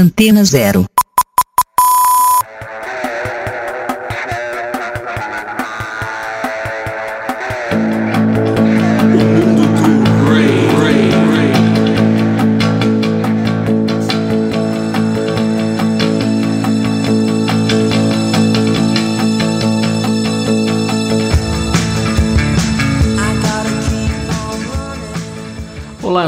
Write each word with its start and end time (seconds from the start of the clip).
Antena 0.00 0.44
Zero. 0.44 0.89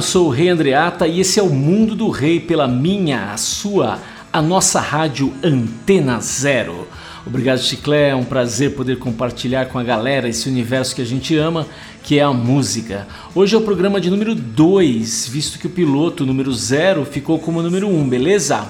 Sou 0.02 0.26
o 0.26 0.30
Rei 0.30 0.48
Andreata 0.48 1.06
e 1.06 1.20
esse 1.20 1.38
é 1.38 1.42
o 1.42 1.48
Mundo 1.48 1.94
do 1.94 2.10
Rei 2.10 2.40
pela 2.40 2.66
minha, 2.66 3.32
a 3.32 3.36
sua, 3.36 4.00
a 4.32 4.42
nossa 4.42 4.80
rádio 4.80 5.32
Antena 5.42 6.20
Zero. 6.20 6.88
Obrigado, 7.24 7.60
Chiclé, 7.60 8.08
é 8.08 8.14
um 8.14 8.24
prazer 8.24 8.74
poder 8.74 8.98
compartilhar 8.98 9.66
com 9.66 9.78
a 9.78 9.82
galera 9.84 10.28
esse 10.28 10.48
universo 10.48 10.96
que 10.96 11.02
a 11.02 11.06
gente 11.06 11.36
ama, 11.36 11.68
que 12.02 12.18
é 12.18 12.22
a 12.22 12.32
música. 12.32 13.06
Hoje 13.32 13.54
é 13.54 13.58
o 13.58 13.62
programa 13.62 14.00
de 14.00 14.10
número 14.10 14.34
2, 14.34 15.28
visto 15.28 15.58
que 15.58 15.68
o 15.68 15.70
piloto 15.70 16.26
número 16.26 16.52
0 16.52 17.04
ficou 17.04 17.38
como 17.38 17.62
número 17.62 17.86
1, 17.86 18.00
um, 18.00 18.08
beleza? 18.08 18.66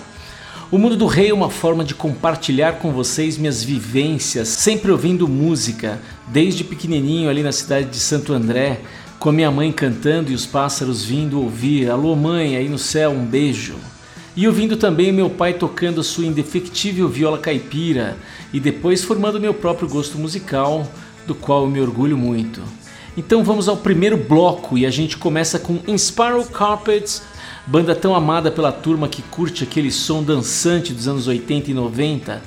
O 0.70 0.78
Mundo 0.78 0.96
do 0.96 1.06
Rei 1.06 1.30
é 1.30 1.34
uma 1.34 1.50
forma 1.50 1.84
de 1.84 1.94
compartilhar 1.94 2.74
com 2.74 2.92
vocês 2.92 3.38
minhas 3.38 3.62
vivências, 3.62 4.48
sempre 4.48 4.90
ouvindo 4.90 5.26
música, 5.26 6.00
desde 6.28 6.62
pequenininho 6.62 7.30
ali 7.30 7.42
na 7.42 7.52
cidade 7.52 7.88
de 7.88 7.98
Santo 7.98 8.32
André, 8.32 8.80
com 9.22 9.28
a 9.28 9.32
minha 9.32 9.52
mãe 9.52 9.70
cantando 9.70 10.32
e 10.32 10.34
os 10.34 10.44
pássaros 10.44 11.04
vindo 11.04 11.40
ouvir. 11.40 11.88
Alô, 11.88 12.16
mãe, 12.16 12.56
aí 12.56 12.68
no 12.68 12.76
céu, 12.76 13.12
um 13.12 13.24
beijo. 13.24 13.76
E 14.34 14.48
ouvindo 14.48 14.76
também 14.76 15.12
meu 15.12 15.30
pai 15.30 15.52
tocando 15.52 16.02
sua 16.02 16.26
indefectível 16.26 17.08
viola 17.08 17.38
caipira 17.38 18.16
e 18.52 18.58
depois 18.58 19.04
formando 19.04 19.38
meu 19.38 19.54
próprio 19.54 19.88
gosto 19.88 20.18
musical, 20.18 20.90
do 21.24 21.36
qual 21.36 21.62
eu 21.62 21.70
me 21.70 21.80
orgulho 21.80 22.18
muito. 22.18 22.60
Então 23.16 23.44
vamos 23.44 23.68
ao 23.68 23.76
primeiro 23.76 24.16
bloco 24.16 24.76
e 24.76 24.84
a 24.84 24.90
gente 24.90 25.16
começa 25.16 25.56
com 25.56 25.78
Inspiral 25.86 26.44
Carpets, 26.46 27.22
banda 27.64 27.94
tão 27.94 28.16
amada 28.16 28.50
pela 28.50 28.72
turma 28.72 29.06
que 29.06 29.22
curte 29.22 29.62
aquele 29.62 29.92
som 29.92 30.20
dançante 30.20 30.92
dos 30.92 31.06
anos 31.06 31.28
80 31.28 31.70
e 31.70 31.74
90, 31.74 32.42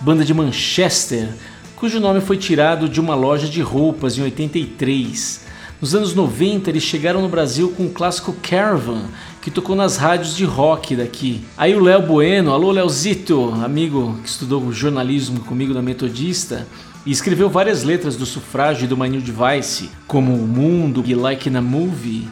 banda 0.00 0.24
de 0.24 0.32
Manchester, 0.32 1.28
cujo 1.74 1.98
nome 1.98 2.20
foi 2.20 2.36
tirado 2.36 2.88
de 2.88 3.00
uma 3.00 3.16
loja 3.16 3.48
de 3.48 3.60
roupas 3.60 4.16
em 4.16 4.22
83. 4.22 5.49
Nos 5.80 5.94
anos 5.94 6.14
90 6.14 6.68
eles 6.68 6.82
chegaram 6.82 7.22
no 7.22 7.28
Brasil 7.28 7.72
com 7.74 7.86
o 7.86 7.90
clássico 7.90 8.34
Caravan, 8.34 9.04
que 9.40 9.50
tocou 9.50 9.74
nas 9.74 9.96
rádios 9.96 10.36
de 10.36 10.44
rock 10.44 10.94
daqui. 10.94 11.42
Aí 11.56 11.74
o 11.74 11.80
Léo 11.80 12.02
Bueno, 12.02 12.52
alô 12.52 12.70
Leozito, 12.70 13.54
amigo 13.64 14.18
que 14.22 14.28
estudou 14.28 14.70
jornalismo 14.70 15.40
comigo 15.40 15.72
na 15.72 15.80
Metodista, 15.80 16.66
e 17.06 17.10
escreveu 17.10 17.48
várias 17.48 17.82
letras 17.82 18.14
do 18.14 18.26
sufrágio 18.26 18.84
e 18.84 18.86
do 18.86 18.94
My 18.94 19.08
New 19.08 19.22
Device, 19.22 19.88
como 20.06 20.34
O 20.34 20.46
Mundo 20.46 21.02
e 21.06 21.14
Like 21.14 21.48
in 21.48 21.56
a 21.56 21.62
Movie. 21.62 22.28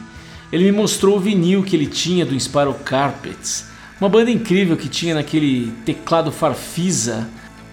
Ele 0.51 0.65
me 0.65 0.71
mostrou 0.71 1.17
o 1.17 1.19
vinil 1.19 1.63
que 1.63 1.75
ele 1.75 1.87
tinha 1.87 2.27
do 2.27 2.35
Inspiral 2.35 2.75
Carpets, 2.85 3.65
uma 3.99 4.09
banda 4.09 4.29
incrível 4.29 4.77
que 4.77 4.87
tinha 4.87 5.15
naquele 5.15 5.73
teclado 5.85 6.31
Farfisa, 6.31 7.27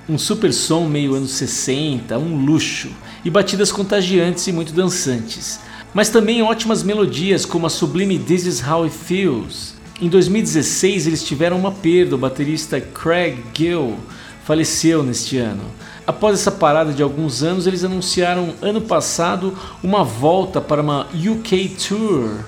um 0.08 0.16
super 0.16 0.54
som 0.54 0.86
meio 0.88 1.14
anos 1.14 1.32
60, 1.32 2.16
um 2.16 2.46
luxo, 2.46 2.88
e 3.22 3.28
batidas 3.28 3.70
contagiantes 3.70 4.46
e 4.46 4.52
muito 4.52 4.72
dançantes 4.72 5.65
mas 5.96 6.10
também 6.10 6.42
ótimas 6.42 6.82
melodias 6.82 7.46
como 7.46 7.66
a 7.66 7.70
sublime 7.70 8.18
This 8.18 8.44
Is 8.44 8.62
How 8.62 8.84
It 8.84 8.94
Feels. 8.94 9.76
Em 9.98 10.10
2016 10.10 11.06
eles 11.06 11.24
tiveram 11.24 11.56
uma 11.56 11.72
perda, 11.72 12.16
o 12.16 12.18
baterista 12.18 12.78
Craig 12.78 13.42
Gill 13.54 13.96
faleceu 14.44 15.02
neste 15.02 15.38
ano. 15.38 15.62
Após 16.06 16.38
essa 16.38 16.52
parada 16.52 16.92
de 16.92 17.02
alguns 17.02 17.42
anos, 17.42 17.66
eles 17.66 17.82
anunciaram 17.82 18.52
ano 18.60 18.82
passado 18.82 19.56
uma 19.82 20.04
volta 20.04 20.60
para 20.60 20.82
uma 20.82 21.06
UK 21.14 21.70
Tour 21.88 22.40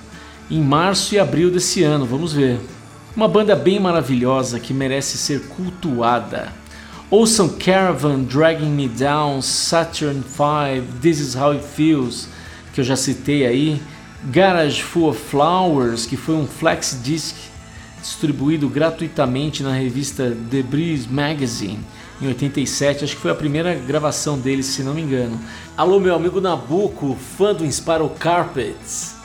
em 0.51 0.61
março 0.61 1.15
e 1.15 1.19
abril 1.19 1.49
desse 1.49 1.81
ano, 1.81 2.05
vamos 2.05 2.31
ver. 2.31 2.59
Uma 3.15 3.27
banda 3.27 3.55
bem 3.55 3.79
maravilhosa 3.79 4.59
que 4.59 4.75
merece 4.75 5.17
ser 5.17 5.47
cultuada. 5.47 6.53
Ouçam 7.09 7.49
Caravan, 7.49 8.21
Dragging 8.21 8.69
Me 8.69 8.87
Down, 8.87 9.41
Saturn 9.41 10.19
V, 10.19 10.83
This 11.01 11.19
Is 11.19 11.35
How 11.35 11.53
It 11.53 11.65
Feels 11.65 12.27
que 12.79 12.81
eu 12.81 12.85
já 12.85 12.95
citei 12.95 13.45
aí, 13.45 13.81
Garage 14.23 14.81
Full 14.81 15.09
of 15.09 15.19
Flowers, 15.19 16.05
que 16.05 16.15
foi 16.15 16.35
um 16.35 16.47
flex 16.47 16.97
disc 17.03 17.35
distribuído 18.01 18.69
gratuitamente 18.69 19.61
na 19.61 19.73
revista 19.73 20.33
The 20.49 20.61
Breeze 20.63 21.05
Magazine 21.09 21.79
em 22.21 22.27
87, 22.27 23.03
acho 23.03 23.15
que 23.15 23.21
foi 23.21 23.31
a 23.31 23.35
primeira 23.35 23.75
gravação 23.75 24.39
deles, 24.39 24.67
se 24.67 24.81
não 24.81 24.93
me 24.93 25.01
engano. 25.01 25.37
Alô, 25.75 25.99
meu 25.99 26.15
amigo 26.15 26.39
Nabucco, 26.39 27.17
fã 27.37 27.53
do 27.53 27.65
Inspiral 27.65 28.09
Carpets. 28.17 29.15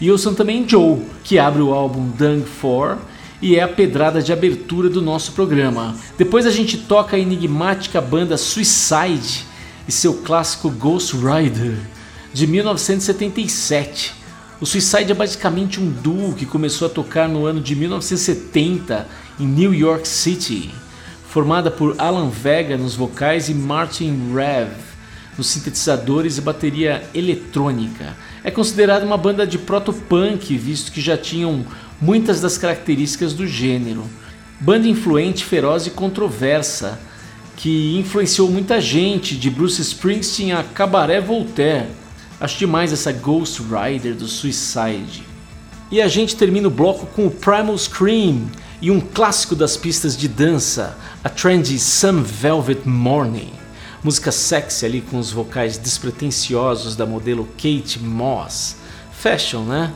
E 0.00 0.10
ouçam 0.10 0.34
também 0.34 0.68
Joe, 0.68 1.00
que 1.22 1.38
abre 1.38 1.62
o 1.62 1.72
álbum 1.72 2.08
Dung 2.08 2.44
4 2.60 2.98
e 3.40 3.54
é 3.56 3.62
a 3.62 3.68
pedrada 3.68 4.20
de 4.20 4.32
abertura 4.32 4.88
do 4.88 5.00
nosso 5.00 5.30
programa. 5.32 5.94
Depois 6.18 6.44
a 6.44 6.50
gente 6.50 6.76
toca 6.76 7.14
a 7.16 7.20
enigmática 7.20 8.00
banda 8.00 8.36
Suicide 8.36 9.44
e 9.86 9.92
seu 9.92 10.14
clássico 10.14 10.70
Ghost 10.70 11.16
Rider 11.16 11.93
de 12.34 12.48
1977. 12.48 14.12
O 14.60 14.66
Suicide 14.66 15.12
é 15.12 15.14
basicamente 15.14 15.80
um 15.80 15.88
duo 15.88 16.34
que 16.34 16.44
começou 16.44 16.88
a 16.88 16.90
tocar 16.90 17.28
no 17.28 17.46
ano 17.46 17.60
de 17.60 17.76
1970 17.76 19.08
em 19.38 19.46
New 19.46 19.72
York 19.72 20.06
City, 20.06 20.74
formada 21.28 21.70
por 21.70 21.94
Alan 21.96 22.28
Vega 22.28 22.76
nos 22.76 22.96
vocais 22.96 23.48
e 23.48 23.54
Martin 23.54 24.34
Rev 24.34 24.72
nos 25.38 25.48
sintetizadores 25.48 26.38
e 26.38 26.40
bateria 26.40 27.08
eletrônica. 27.14 28.16
É 28.42 28.50
considerada 28.50 29.04
uma 29.04 29.16
banda 29.16 29.46
de 29.46 29.58
proto-punk, 29.58 30.56
visto 30.56 30.92
que 30.92 31.00
já 31.00 31.16
tinham 31.16 31.64
muitas 32.00 32.40
das 32.40 32.58
características 32.58 33.32
do 33.32 33.46
gênero. 33.46 34.04
Banda 34.60 34.88
influente, 34.88 35.44
feroz 35.44 35.86
e 35.86 35.90
controversa, 35.90 37.00
que 37.56 37.96
influenciou 37.98 38.50
muita 38.50 38.80
gente, 38.80 39.36
de 39.36 39.50
Bruce 39.50 39.80
Springsteen 39.80 40.52
a 40.52 40.62
Cabaret 40.62 41.20
Voltaire. 41.20 42.03
Acho 42.44 42.58
demais 42.58 42.92
essa 42.92 43.10
Ghost 43.10 43.62
Rider 43.62 44.14
do 44.14 44.28
Suicide. 44.28 45.22
E 45.90 46.02
a 46.02 46.06
gente 46.08 46.36
termina 46.36 46.68
o 46.68 46.70
bloco 46.70 47.06
com 47.06 47.26
o 47.26 47.30
Primal 47.30 47.78
Scream 47.78 48.50
e 48.82 48.90
um 48.90 49.00
clássico 49.00 49.56
das 49.56 49.78
pistas 49.78 50.14
de 50.14 50.28
dança, 50.28 50.94
a 51.24 51.30
trendy 51.30 51.78
Some 51.78 52.22
Velvet 52.22 52.86
Morning. 52.86 53.50
Música 54.02 54.30
sexy 54.30 54.84
ali 54.84 55.00
com 55.00 55.18
os 55.18 55.32
vocais 55.32 55.78
despretensiosos 55.78 56.94
da 56.94 57.06
modelo 57.06 57.48
Kate 57.56 57.98
Moss. 57.98 58.76
Fashion, 59.10 59.62
né? 59.62 59.90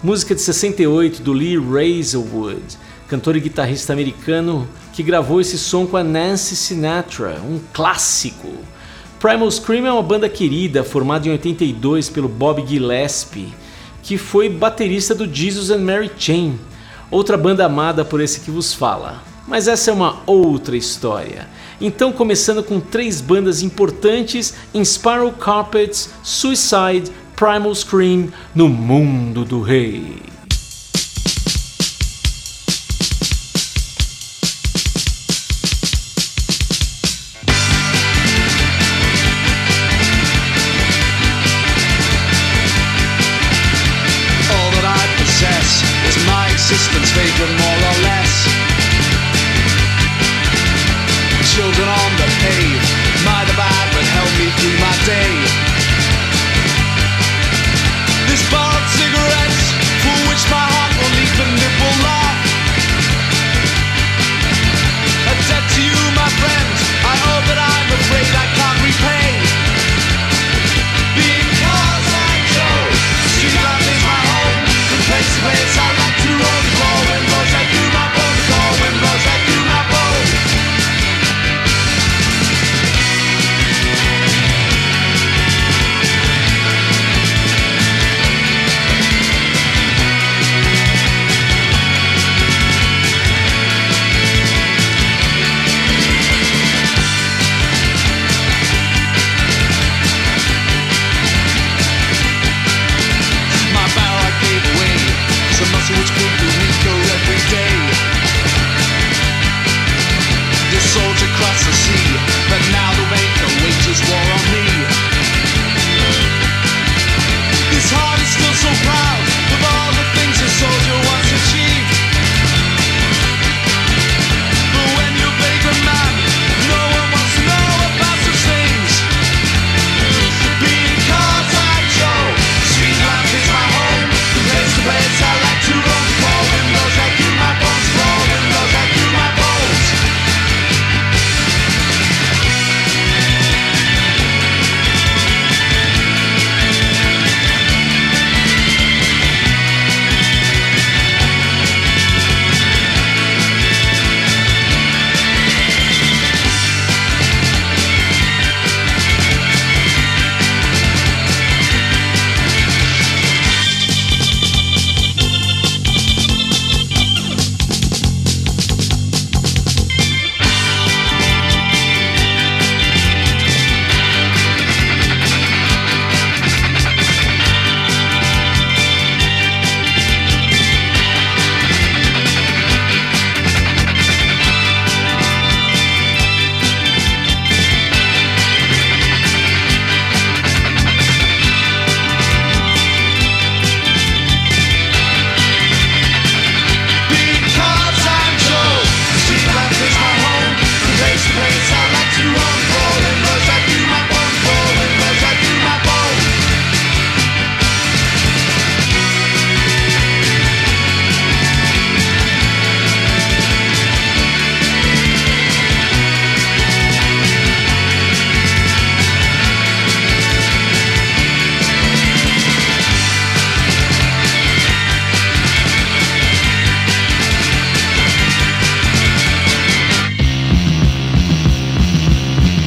Música 0.00 0.36
de 0.36 0.40
68 0.40 1.20
do 1.20 1.32
Lee 1.32 1.58
Razorwood, 1.58 2.78
cantor 3.08 3.34
e 3.34 3.40
guitarrista 3.40 3.92
americano 3.92 4.68
que 4.92 5.02
gravou 5.02 5.40
esse 5.40 5.58
som 5.58 5.84
com 5.84 5.96
a 5.96 6.04
Nancy 6.04 6.54
Sinatra, 6.54 7.40
um 7.40 7.58
clássico. 7.72 8.54
Primal 9.18 9.50
Scream 9.50 9.84
é 9.84 9.92
uma 9.92 10.02
banda 10.02 10.28
querida 10.28 10.84
formada 10.84 11.26
em 11.26 11.32
82 11.32 12.08
pelo 12.08 12.28
Bob 12.28 12.64
Gillespie, 12.64 13.52
que 14.00 14.16
foi 14.16 14.48
baterista 14.48 15.12
do 15.12 15.26
Jesus 15.26 15.70
and 15.70 15.78
Mary 15.78 16.08
Chain, 16.16 16.56
outra 17.10 17.36
banda 17.36 17.66
amada 17.66 18.04
por 18.04 18.20
esse 18.20 18.38
que 18.38 18.50
vos 18.50 18.72
fala. 18.72 19.20
Mas 19.44 19.66
essa 19.66 19.90
é 19.90 19.92
uma 19.92 20.20
outra 20.24 20.76
história. 20.76 21.48
Então, 21.80 22.12
começando 22.12 22.62
com 22.62 22.78
três 22.78 23.20
bandas 23.20 23.60
importantes 23.60 24.54
em 24.72 24.84
Spiral 24.84 25.32
Carpets, 25.32 26.10
Suicide, 26.22 27.10
Primal 27.34 27.74
Scream 27.74 28.28
no 28.54 28.68
mundo 28.68 29.44
do 29.44 29.60
rei. 29.60 30.27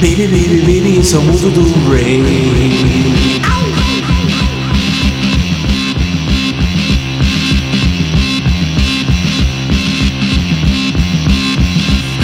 Baby, 0.02 0.26
baby, 0.26 0.60
baby, 0.62 0.98
é 0.98 1.16
o 1.16 1.22
mundo 1.22 1.48
do 1.48 1.62
Ray. 1.88 2.20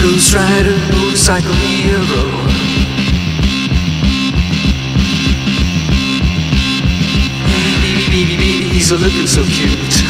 Ghost 0.01 0.33
Rider, 0.33 0.77
motorcycle 0.93 1.53
hero. 1.53 2.03
Baby, 7.81 8.09
baby, 8.09 8.35
baby, 8.35 8.75
he's 8.75 8.91
a 8.91 8.97
looking 8.97 9.25
so 9.25 9.41
cute. 9.45 10.03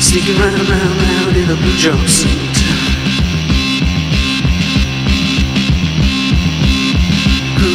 Sneaking 0.00 0.40
round, 0.40 0.68
round, 0.68 1.02
round 1.02 1.36
in 1.36 1.50
a 1.50 1.54
blue 1.54 1.76
jumpsuit. 1.76 2.49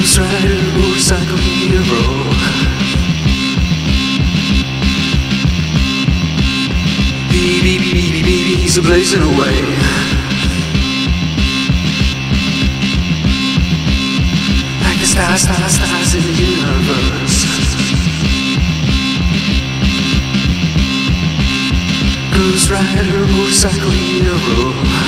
who's 0.05 0.19
right 0.19 0.45
and 0.45 0.67
who's 0.77 1.11
like 1.11 1.27
a 1.27 1.37
hero. 1.37 1.81
Baby, 7.31 7.79
baby, 7.79 8.21
baby, 8.21 8.55
he's 8.61 8.77
blazing 8.77 9.23
away. 9.23 9.61
Like 14.83 14.99
the 14.99 15.07
stars, 15.07 15.41
stars, 15.41 15.73
stars 15.73 16.13
in 16.13 16.21
the 16.21 16.35
universe. 16.53 17.39
Who's 22.35 22.69
right 22.69 22.97
and 22.99 23.09
who's 23.09 23.63
like 23.65 23.73
hero? 23.73 25.04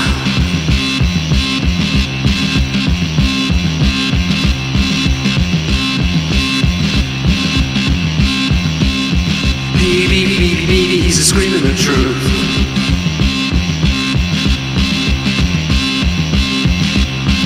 Baby, 9.88 10.26
baby, 10.26 10.66
baby, 10.68 10.98
he's 11.00 11.18
a 11.18 11.24
screaming 11.24 11.64
the 11.64 11.74
truth. 11.74 12.22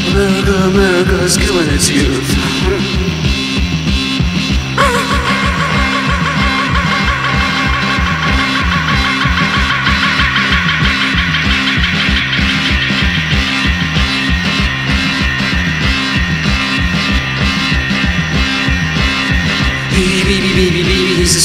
America, 0.09 0.51
America 0.63 1.23
is 1.23 1.37
killing 1.37 1.69
its 1.69 1.87
youth. 1.87 3.00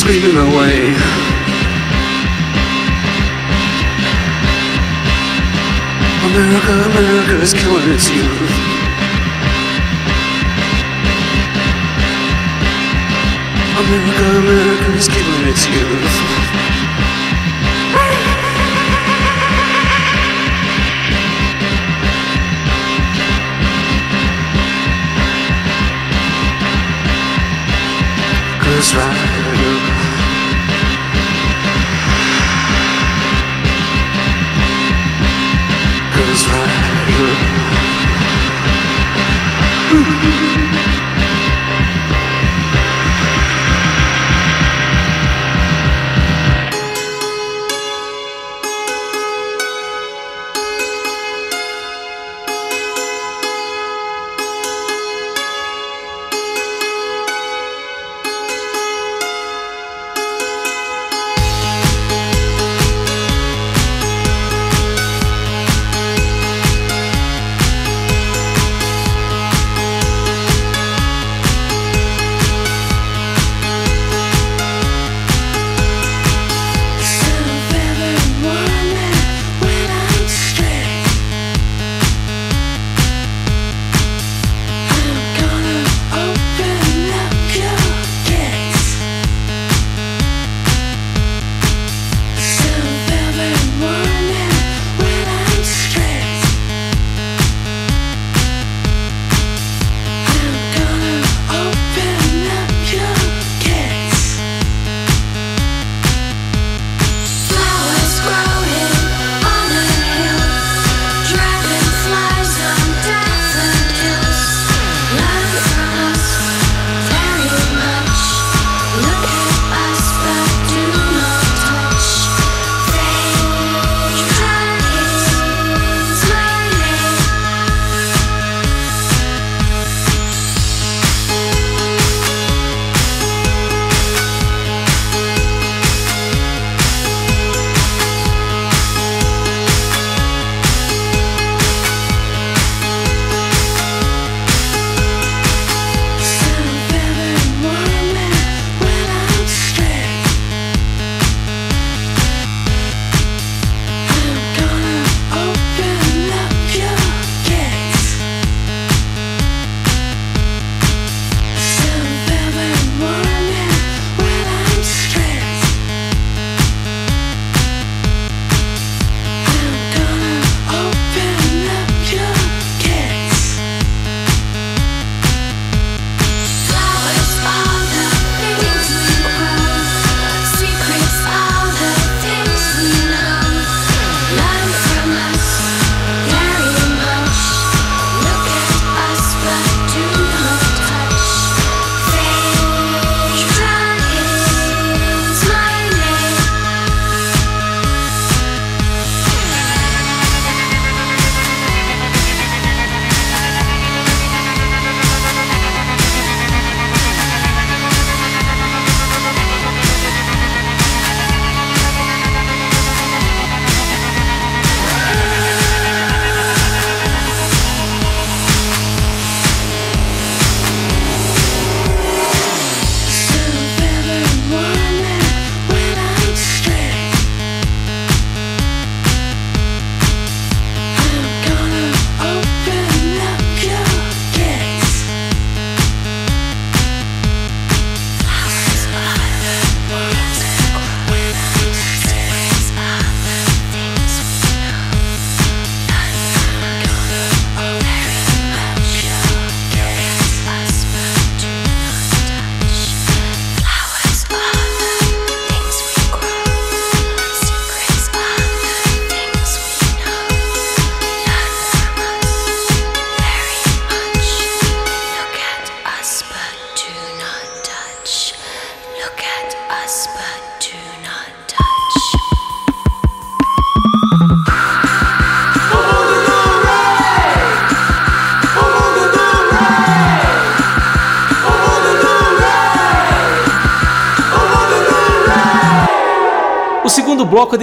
Baby, 0.07 0.31
away. 0.37 0.95
America, 6.31 6.73
America 6.91 7.43
is 7.43 7.53
killing 7.53 7.91
its 7.91 8.09
youth. 8.09 8.53
America, 13.83 14.27
America 14.43 14.93
is 14.97 15.09
killing 15.09 15.49
its 15.49 15.67
youth. 15.67 16.47
Ghost 28.63 28.95
Rider. 28.95 29.36
Ghost 36.37 36.49
Rider. 36.49 36.67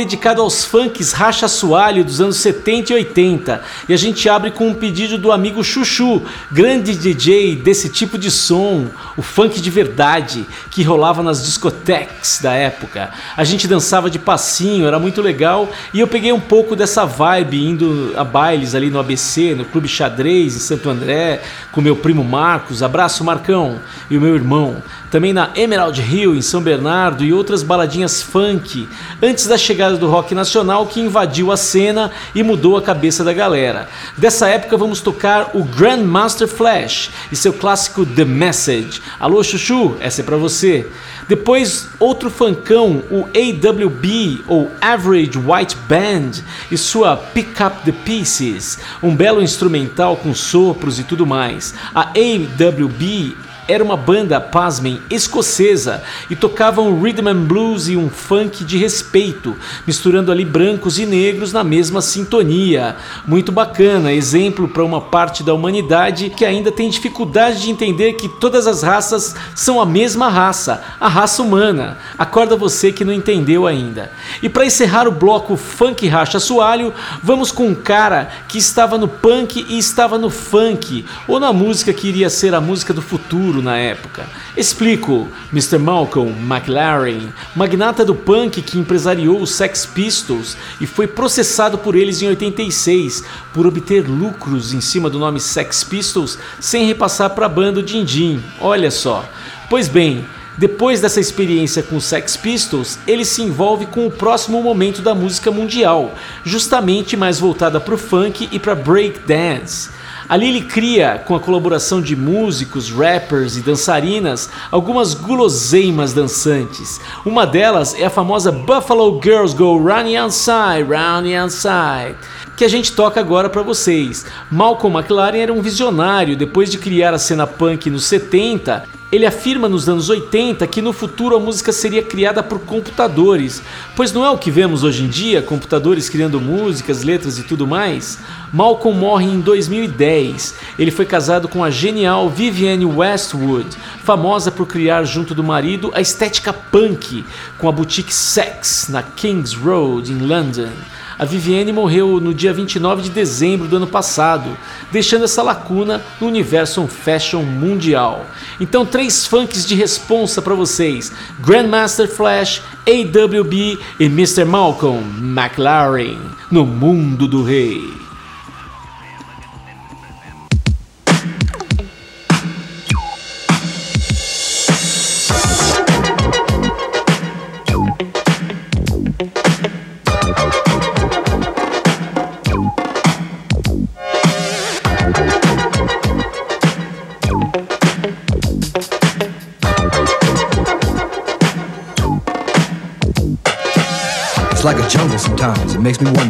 Dedicado 0.04 0.42
aos 0.42 0.66
funks 0.66 1.14
racha 1.14 1.48
sualho 1.48 2.04
dos 2.04 2.20
anos 2.20 2.38
70 2.38 2.92
e 2.92 2.96
80 2.96 3.64
e 3.88 3.94
a 3.94 3.98
gente 3.98 4.28
abre 4.28 4.52
com 4.52 4.68
um 4.68 4.74
pedido 4.74 5.18
do 5.18 5.32
amigo 5.32 5.64
Chuchu, 5.64 6.22
grande 6.52 6.96
DJ 6.96 7.56
desse 7.56 7.90
tipo 7.90 8.18
de 8.18 8.30
som, 8.30 8.88
o 9.18 9.22
funk 9.22 9.62
de 9.62 9.70
verdade 9.70 10.46
que 10.70 10.84
rolava 10.84 11.22
nas 11.22 11.44
discotecas 11.46 12.40
da 12.42 12.54
época. 12.54 13.12
A 13.36 13.44
gente 13.44 13.68
dançava 13.68 14.10
de 14.10 14.20
passinho, 14.20 14.88
era 14.88 15.00
muito 15.00 15.22
legal 15.22 15.70
e 15.94 16.00
eu 16.00 16.08
peguei 16.08 16.32
um 16.32 16.40
pouco 16.40 16.76
dessa 16.76 17.06
vibe 17.06 17.66
indo 17.66 18.14
a 18.16 18.24
bailes 18.24 18.76
ali 18.76 18.90
no 18.90 19.00
ABC, 19.00 19.56
no 19.56 19.66
Clube 19.66 19.88
Xadrez 19.88 20.56
em 20.56 20.60
Santo 20.60 20.90
André, 20.90 21.42
com 21.72 21.82
meu 21.82 21.96
primo 21.96 22.24
Marcos, 22.24 22.84
abraço 22.84 23.24
Marcão 23.24 23.80
e 24.10 24.18
o 24.18 24.22
meu 24.22 24.36
irmão 24.36 24.82
também 25.14 25.32
na 25.32 25.52
Emerald 25.56 26.02
Hill, 26.02 26.36
em 26.36 26.42
São 26.42 26.60
Bernardo, 26.60 27.24
e 27.24 27.32
outras 27.32 27.62
baladinhas 27.62 28.20
funk, 28.20 28.90
antes 29.22 29.46
da 29.46 29.60
chegada 29.60 29.96
do 29.96 30.10
rock 30.10 30.34
nacional 30.34 30.88
que 30.88 31.00
invadiu 31.00 31.52
a 31.52 31.56
cena 31.56 32.10
e 32.34 32.42
mudou 32.42 32.78
a 32.78 32.82
cabeça 32.82 33.24
da 33.24 33.32
galera. 33.32 33.88
Dessa 34.18 34.48
época 34.48 34.76
vamos 34.76 35.02
tocar 35.02 35.52
o 35.54 35.64
Grandmaster 35.64 36.48
Flash 36.48 37.12
e 37.32 37.36
seu 37.36 37.54
clássico 37.54 38.08
The 38.08 38.26
Message. 38.26 39.03
Alô 39.20 39.44
Chuchu, 39.44 39.96
essa 40.00 40.22
é 40.22 40.24
pra 40.24 40.38
você. 40.38 40.88
Depois, 41.28 41.90
outro 42.00 42.30
funkão, 42.30 43.04
o 43.10 43.28
AWB, 43.34 44.44
ou 44.48 44.72
Average 44.82 45.38
White 45.38 45.78
Band, 45.88 46.44
e 46.72 46.78
sua 46.78 47.16
Pick 47.16 47.60
Up 47.62 47.84
the 47.86 47.92
Pieces, 47.92 48.80
um 49.02 49.16
belo 49.16 49.42
instrumental 49.42 50.18
com 50.18 50.34
sopros 50.34 51.00
e 51.00 51.04
tudo 51.04 51.26
mais. 51.26 51.74
A 51.94 52.10
AWB 52.10 53.38
era 53.68 53.84
uma 53.84 53.96
banda, 53.96 54.42
pasmem, 54.42 55.02
escocesa 55.10 56.04
e 56.30 56.36
tocavam 56.36 57.02
rhythm 57.02 57.28
and 57.28 57.44
blues 57.44 57.88
e 57.88 57.96
um 57.96 58.10
funk 58.10 58.64
de 58.64 58.78
respeito, 58.78 59.56
misturando 59.88 60.32
ali 60.32 60.44
brancos 60.44 61.00
e 61.00 61.06
negros 61.06 61.54
na 61.54 61.64
mesma 61.64 62.02
sintonia. 62.02 62.96
Muito 63.26 63.52
bacana, 63.52 64.12
exemplo 64.12 64.68
para 64.68 64.84
uma 64.84 65.00
parte 65.00 65.44
da 65.44 65.54
humanidade 65.54 66.30
que 66.30 66.44
ainda 66.44 66.72
tem 66.72 66.90
dificuldade 66.90 67.62
de 67.62 67.70
entender 67.70 68.14
que 68.14 68.28
todas 68.28 68.68
as 68.68 68.84
raças 68.84 69.36
são 69.56 69.80
a 69.80 69.86
mesma 69.86 70.30
raça, 70.30 70.84
a 71.00 71.08
raça 71.08 71.42
humana. 71.42 71.98
Acorda 72.18 72.56
você 72.56 72.92
que 72.92 73.06
não 73.06 73.14
entendeu 73.14 73.66
ainda. 73.66 74.12
E 74.42 74.50
para 74.50 74.66
encerrar 74.66 75.08
o 75.08 75.12
bloco 75.12 75.56
Funk 75.56 76.08
Racha 76.08 76.40
Soalho, 76.40 76.94
vamos 77.22 77.52
com 77.52 77.68
um 77.68 77.76
cara 77.76 78.30
que 78.48 78.58
estava 78.58 78.98
no 78.98 79.08
punk 79.08 79.66
e 79.70 79.78
estava 79.78 80.18
no 80.18 80.30
funk, 80.30 81.06
ou 81.28 81.40
na 81.40 81.54
música 81.54 81.94
que 81.94 82.08
iria 82.08 82.30
ser 82.30 82.54
a 82.54 82.62
música 82.62 82.94
do 82.94 83.02
futuro 83.02 83.53
na 83.62 83.78
época. 83.78 84.28
Explico: 84.56 85.28
Mr. 85.52 85.78
Malcolm 85.78 86.32
McLaren, 86.42 87.30
magnata 87.56 88.04
do 88.04 88.16
punk 88.16 88.62
que 88.62 88.78
empresariou 88.78 89.42
os 89.42 89.52
Sex 89.52 89.86
Pistols 89.86 90.58
e 90.80 90.88
foi 90.88 91.08
processado 91.08 91.78
por 91.78 91.96
eles 91.96 92.22
em 92.22 92.28
86 92.28 93.24
por 93.54 93.68
obter 93.68 94.08
lucros 94.08 94.74
em 94.74 94.82
cima 94.82 95.10
do 95.10 95.20
nome 95.20 95.40
Sex 95.40 95.84
Pistols 95.84 96.38
sem 96.60 96.86
repassar 96.86 97.30
para 97.32 97.46
a 97.46 97.50
banda 97.50 97.84
Din 97.84 98.04
Din. 98.04 98.44
Olha 98.60 98.90
só. 98.90 99.24
Pois 99.70 99.88
bem, 99.88 100.26
depois 100.58 101.02
dessa 101.02 101.20
experiência 101.20 101.82
com 101.82 101.96
os 101.98 102.06
Sex 102.06 102.38
Pistols, 102.38 103.00
ele 103.08 103.26
se 103.26 103.42
envolve 103.42 103.88
com 103.88 104.06
o 104.06 104.12
próximo 104.12 104.62
momento 104.62 105.02
da 105.02 105.16
música 105.16 105.50
mundial, 105.50 106.14
justamente 106.44 107.18
mais 107.18 107.40
voltada 107.40 107.80
para 107.80 107.96
o 107.96 107.98
funk 107.98 108.48
e 108.52 108.60
para 108.60 108.76
break 108.76 109.20
dance. 109.26 109.90
Ali 110.34 110.48
ele 110.48 110.62
cria, 110.62 111.24
com 111.28 111.36
a 111.36 111.40
colaboração 111.40 112.02
de 112.02 112.16
músicos, 112.16 112.90
rappers 112.90 113.56
e 113.56 113.62
dançarinas, 113.62 114.50
algumas 114.72 115.14
guloseimas 115.14 116.12
dançantes. 116.12 117.00
Uma 117.24 117.46
delas 117.46 117.94
é 117.94 118.06
a 118.06 118.10
famosa 118.10 118.52
Buffalo 118.52 119.22
Girls 119.22 119.56
Go 119.56 119.78
Round 119.78 120.18
Outside, 120.18 120.88
Round 120.90 121.36
Outside 121.36 122.16
que 122.58 122.66
a 122.66 122.68
gente 122.68 122.94
toca 122.94 123.20
agora 123.20 123.48
para 123.48 123.62
vocês. 123.62 124.26
Malcolm 124.50 124.98
McLaren 124.98 125.38
era 125.38 125.54
um 125.54 125.62
visionário 125.62 126.36
depois 126.36 126.72
de 126.72 126.80
criar 126.80 127.14
a 127.14 127.20
cena 127.20 127.46
punk 127.46 127.90
nos 127.90 128.06
70 128.06 128.84
ele 129.14 129.28
afirma 129.28 129.70
nos 129.70 129.88
anos 129.88 130.10
80 130.10 130.66
que 130.66 130.82
no 130.82 130.92
futuro 130.92 131.36
a 131.36 131.40
música 131.40 131.72
seria 131.72 132.02
criada 132.02 132.42
por 132.42 132.58
computadores, 132.62 133.62
pois 133.96 134.12
não 134.12 134.26
é 134.26 134.30
o 134.32 134.40
que 134.40 134.50
vemos 134.50 134.84
hoje 134.84 135.04
em 135.04 135.08
dia, 135.08 135.40
computadores 135.40 136.10
criando 136.10 136.42
músicas, 136.42 137.04
letras 137.04 137.38
e 137.38 137.44
tudo 137.44 137.68
mais. 137.68 138.18
Malcolm 138.52 139.00
morre 139.00 139.28
em 139.28 139.40
2010. 139.40 140.56
Ele 140.80 140.90
foi 140.90 141.06
casado 141.06 141.48
com 141.48 141.64
a 141.64 141.70
genial 141.70 142.28
Vivienne 142.28 142.86
Westwood, 142.86 143.68
famosa 144.04 144.52
por 144.52 144.66
criar 144.66 145.04
junto 145.04 145.36
do 145.36 145.44
marido 145.44 145.92
a 145.94 146.02
estética 146.02 146.52
punk, 146.52 147.24
com 147.60 147.70
a 147.70 147.72
boutique 147.72 148.12
Sex 148.12 148.88
na 148.90 149.04
Kings 149.04 149.56
Road 149.56 150.12
em 150.12 150.18
London. 150.18 150.72
A 151.18 151.26
Vivienne 151.26 151.72
morreu 151.72 152.20
no 152.20 152.34
dia 152.34 152.54
29 152.54 153.04
de 153.04 153.10
dezembro 153.10 153.68
do 153.68 153.78
ano 153.78 153.88
passado, 153.88 154.58
deixando 154.92 155.26
essa 155.26 155.44
lacuna 155.44 156.02
no 156.20 156.28
universo 156.28 156.86
fashion 156.88 157.44
mundial. 157.44 158.26
Então, 158.60 158.86
três 158.86 159.26
funks 159.26 159.66
de 159.66 159.76
responsa 159.76 160.42
para 160.42 160.56
vocês: 160.56 161.12
Grandmaster 161.40 162.08
Flash, 162.08 162.62
AWB 162.88 163.80
e 164.00 164.06
Mr. 164.06 164.46
Malcolm 164.46 165.04
McLaren 165.22 166.18
no 166.52 166.66
mundo 166.66 167.28
do 167.28 167.44
rei. 167.44 168.03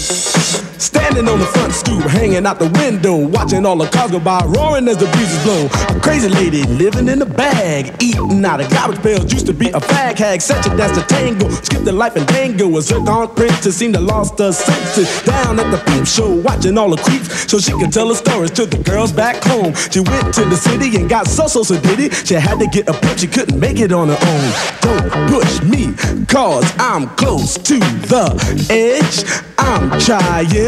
Thank 0.00 0.62
you. 0.62 0.67
Standing 0.78 1.28
on 1.28 1.40
the 1.40 1.46
front 1.46 1.72
stoop, 1.72 2.02
hanging 2.04 2.46
out 2.46 2.60
the 2.60 2.68
window, 2.78 3.16
watching 3.16 3.66
all 3.66 3.76
the 3.76 3.88
cars 3.88 4.12
go 4.12 4.20
by, 4.20 4.40
roaring 4.46 4.86
as 4.86 4.96
the 4.96 5.06
breezes 5.06 5.42
blow. 5.42 5.66
A 5.96 6.00
crazy 6.00 6.28
lady 6.28 6.62
living 6.64 7.08
in 7.08 7.20
a 7.20 7.26
bag, 7.26 8.00
eating 8.00 8.44
out 8.44 8.60
of 8.60 8.70
garbage 8.70 9.02
pails. 9.02 9.32
Used 9.32 9.46
to 9.46 9.52
be 9.52 9.68
a 9.70 9.80
fag 9.80 10.18
hag, 10.18 10.40
such 10.40 10.66
a 10.66 10.76
dance 10.76 10.96
to 10.96 11.04
tango. 11.06 11.48
Skipped 11.48 11.84
the 11.84 11.92
life 11.92 12.14
and 12.14 12.26
dango. 12.28 12.76
A 12.76 12.80
zircon 12.80 13.34
princess 13.34 13.76
seemed 13.76 13.94
to 13.94 14.00
lost 14.00 14.38
her 14.38 14.52
senses. 14.52 15.22
Down 15.24 15.58
at 15.58 15.68
the 15.72 15.78
peep 15.90 16.06
show, 16.06 16.32
watching 16.42 16.78
all 16.78 16.90
the 16.90 17.02
creeps, 17.02 17.50
so 17.50 17.58
she 17.58 17.72
could 17.72 17.92
tell 17.92 18.08
her 18.08 18.14
stories 18.14 18.52
to 18.52 18.64
the 18.64 18.78
girls 18.78 19.10
back 19.10 19.42
home. 19.42 19.74
She 19.90 20.00
went 20.00 20.32
to 20.34 20.44
the 20.44 20.56
city 20.56 20.96
and 20.96 21.10
got 21.10 21.26
so 21.26 21.48
so 21.48 21.64
so 21.64 21.80
did. 21.80 22.14
She 22.14 22.34
had 22.34 22.60
to 22.60 22.66
get 22.68 22.88
a 22.88 22.92
pimp, 22.92 23.18
she 23.18 23.26
couldn't 23.26 23.58
make 23.58 23.80
it 23.80 23.90
on 23.90 24.08
her 24.08 24.18
own. 24.20 24.48
Don't 24.80 25.10
push 25.28 25.60
me, 25.62 25.92
cause 26.26 26.64
I'm 26.78 27.08
close 27.16 27.54
to 27.58 27.78
the 27.78 28.26
edge. 28.70 29.42
I'm 29.58 29.98
trying 30.00 30.67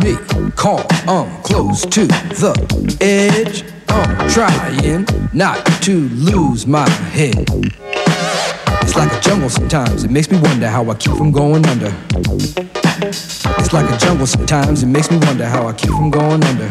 me, 0.00 0.16
call, 0.56 0.84
I'm 1.06 1.42
close 1.42 1.82
to 1.82 2.06
the 2.06 2.96
edge. 3.00 3.64
I'm 3.88 4.28
trying 4.30 5.06
not 5.32 5.64
to 5.82 6.08
lose 6.10 6.66
my 6.66 6.88
head. 6.88 7.46
It's 8.82 8.96
like 8.96 9.12
a 9.12 9.20
jungle 9.20 9.50
sometimes, 9.50 10.04
it 10.04 10.10
makes 10.10 10.30
me 10.30 10.38
wonder 10.40 10.68
how 10.68 10.88
I 10.90 10.94
keep 10.94 11.16
from 11.16 11.32
going 11.32 11.66
under. 11.66 12.87
It's 13.00 13.72
like 13.72 13.88
a 13.90 13.96
jungle 13.96 14.26
sometimes, 14.26 14.82
it 14.82 14.86
makes 14.86 15.10
me 15.10 15.18
wonder 15.18 15.46
how 15.46 15.68
I 15.68 15.72
keep 15.72 15.90
from 15.90 16.10
going 16.10 16.42
under. 16.42 16.70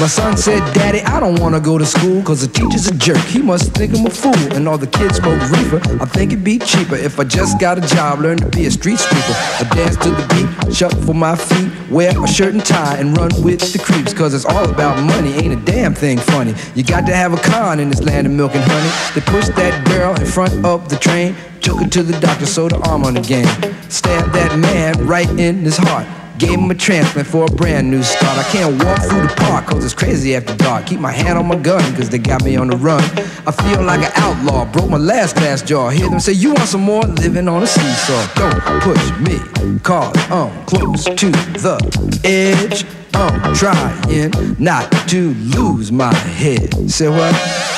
My 0.00 0.06
son 0.06 0.36
said, 0.36 0.60
Daddy, 0.74 1.00
I 1.00 1.18
don't 1.18 1.40
wanna 1.40 1.58
go 1.58 1.76
to 1.76 1.84
school 1.84 2.22
cause 2.22 2.40
the 2.40 2.46
teacher's 2.46 2.86
a 2.86 2.94
jerk. 2.94 3.18
He 3.26 3.42
must 3.42 3.72
think 3.72 3.96
I'm 3.96 4.06
a 4.06 4.10
fool. 4.10 4.32
And 4.54 4.68
all 4.68 4.78
the 4.78 4.86
kids 4.86 5.16
smoke 5.16 5.40
reefer. 5.50 5.80
I 6.00 6.06
think 6.06 6.32
it'd 6.32 6.44
be 6.44 6.60
cheaper 6.60 6.94
if 6.94 7.18
I 7.18 7.24
just 7.24 7.58
got 7.58 7.78
a 7.78 7.80
job, 7.80 8.20
learn 8.20 8.38
to 8.38 8.46
be 8.46 8.66
a 8.66 8.70
street 8.70 8.98
sweeper. 9.00 9.34
I 9.34 9.68
dance 9.74 9.96
to 9.96 10.10
the 10.10 10.26
beat, 10.30 10.74
shuffle 10.76 11.02
for 11.02 11.14
my 11.14 11.34
feet, 11.34 11.72
wear 11.90 12.10
a 12.10 12.28
shirt 12.28 12.54
and 12.54 12.64
tie, 12.64 12.96
and 12.98 13.16
run 13.16 13.30
with 13.42 13.72
the 13.72 13.78
creeps. 13.80 14.14
Cause 14.14 14.34
it's 14.34 14.44
all 14.44 14.70
about 14.70 15.02
money, 15.02 15.32
ain't 15.32 15.54
a 15.54 15.64
damn 15.64 15.94
thing 15.94 16.18
funny. 16.18 16.54
You 16.76 16.84
got 16.84 17.04
to 17.06 17.14
have 17.14 17.32
a 17.32 17.38
con 17.38 17.80
in 17.80 17.90
this 17.90 18.02
land 18.02 18.26
of 18.28 18.32
milk 18.32 18.54
and 18.54 18.64
honey. 18.64 18.90
They 19.14 19.20
push 19.20 19.48
that 19.56 19.84
girl 19.88 20.14
in 20.14 20.26
front 20.26 20.64
of 20.64 20.88
the 20.88 20.96
train, 20.96 21.34
took 21.68 21.82
her 21.82 21.88
to 21.88 22.02
the 22.02 22.18
doctor, 22.20 22.46
sewed 22.46 22.72
her 22.72 22.78
arm 22.88 23.04
on 23.04 23.18
again. 23.18 23.46
Stabbed 23.90 24.32
that 24.32 24.58
man 24.58 25.06
right 25.06 25.28
in 25.38 25.58
his 25.58 25.76
heart. 25.76 26.06
Gave 26.38 26.58
him 26.58 26.70
a 26.70 26.74
transplant 26.74 27.28
for 27.28 27.44
a 27.44 27.50
brand 27.50 27.90
new 27.90 28.02
start. 28.02 28.38
I 28.38 28.44
can't 28.44 28.82
walk 28.82 29.02
through 29.02 29.22
the 29.22 29.34
park 29.36 29.66
cause 29.66 29.84
it's 29.84 29.92
crazy 29.92 30.34
after 30.34 30.56
dark. 30.56 30.86
Keep 30.86 31.00
my 31.00 31.12
hand 31.12 31.36
on 31.36 31.46
my 31.46 31.56
gun 31.56 31.82
cause 31.94 32.08
they 32.08 32.16
got 32.16 32.42
me 32.42 32.56
on 32.56 32.68
the 32.68 32.76
run. 32.76 33.02
I 33.46 33.50
feel 33.50 33.82
like 33.82 34.00
an 34.00 34.12
outlaw, 34.14 34.64
broke 34.72 34.88
my 34.88 34.96
last 34.96 35.36
glass 35.36 35.60
jaw. 35.60 35.90
Hear 35.90 36.08
them 36.08 36.20
say, 36.20 36.32
You 36.32 36.54
want 36.54 36.68
some 36.68 36.82
more? 36.82 37.02
Living 37.02 37.48
on 37.48 37.62
a 37.62 37.66
seesaw. 37.66 38.34
Don't 38.34 38.82
push 38.82 39.10
me 39.18 39.78
cause 39.80 40.16
I'm 40.30 40.64
close 40.64 41.04
to 41.04 41.30
the 41.30 42.20
edge. 42.24 42.86
I'm 43.12 43.54
trying 43.54 44.30
not 44.58 44.90
to 45.08 45.34
lose 45.34 45.92
my 45.92 46.14
head. 46.14 46.90
Say 46.90 47.08
what? 47.08 47.77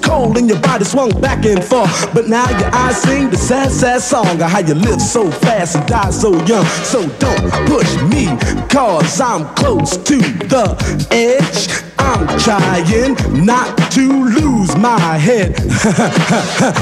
cold 0.01 0.37
and 0.37 0.49
your 0.49 0.59
body 0.59 0.85
swung 0.85 1.09
back 1.21 1.45
and 1.45 1.63
forth. 1.63 2.13
But 2.13 2.27
now 2.27 2.49
your 2.59 2.73
eyes 2.73 3.01
sing 3.01 3.29
the 3.29 3.37
sad, 3.37 3.71
sad 3.71 4.01
song 4.01 4.41
of 4.41 4.49
how 4.49 4.59
you 4.59 4.73
live 4.73 5.01
so 5.01 5.31
fast 5.31 5.75
and 5.75 5.87
die 5.87 6.09
so 6.11 6.33
young. 6.45 6.65
So 6.83 7.07
don't 7.19 7.51
push 7.67 7.91
me, 8.03 8.27
cause 8.67 9.21
I'm 9.21 9.45
close 9.55 9.97
to 9.97 10.17
the 10.17 10.75
edge. 11.11 11.91
I'm 12.01 12.27
trying 12.39 13.15
not 13.45 13.77
to 13.91 14.25
lose 14.25 14.75
my 14.75 15.17
head. 15.17 15.53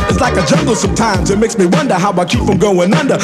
it's 0.09 0.19
like 0.19 0.37
a 0.37 0.45
jungle 0.45 0.75
sometimes, 0.75 1.29
it 1.29 1.37
makes 1.37 1.57
me 1.57 1.65
wonder 1.65 1.95
how 1.95 2.13
I 2.13 2.25
keep 2.25 2.45
from 2.45 2.57
going 2.57 2.93
under. 2.93 3.15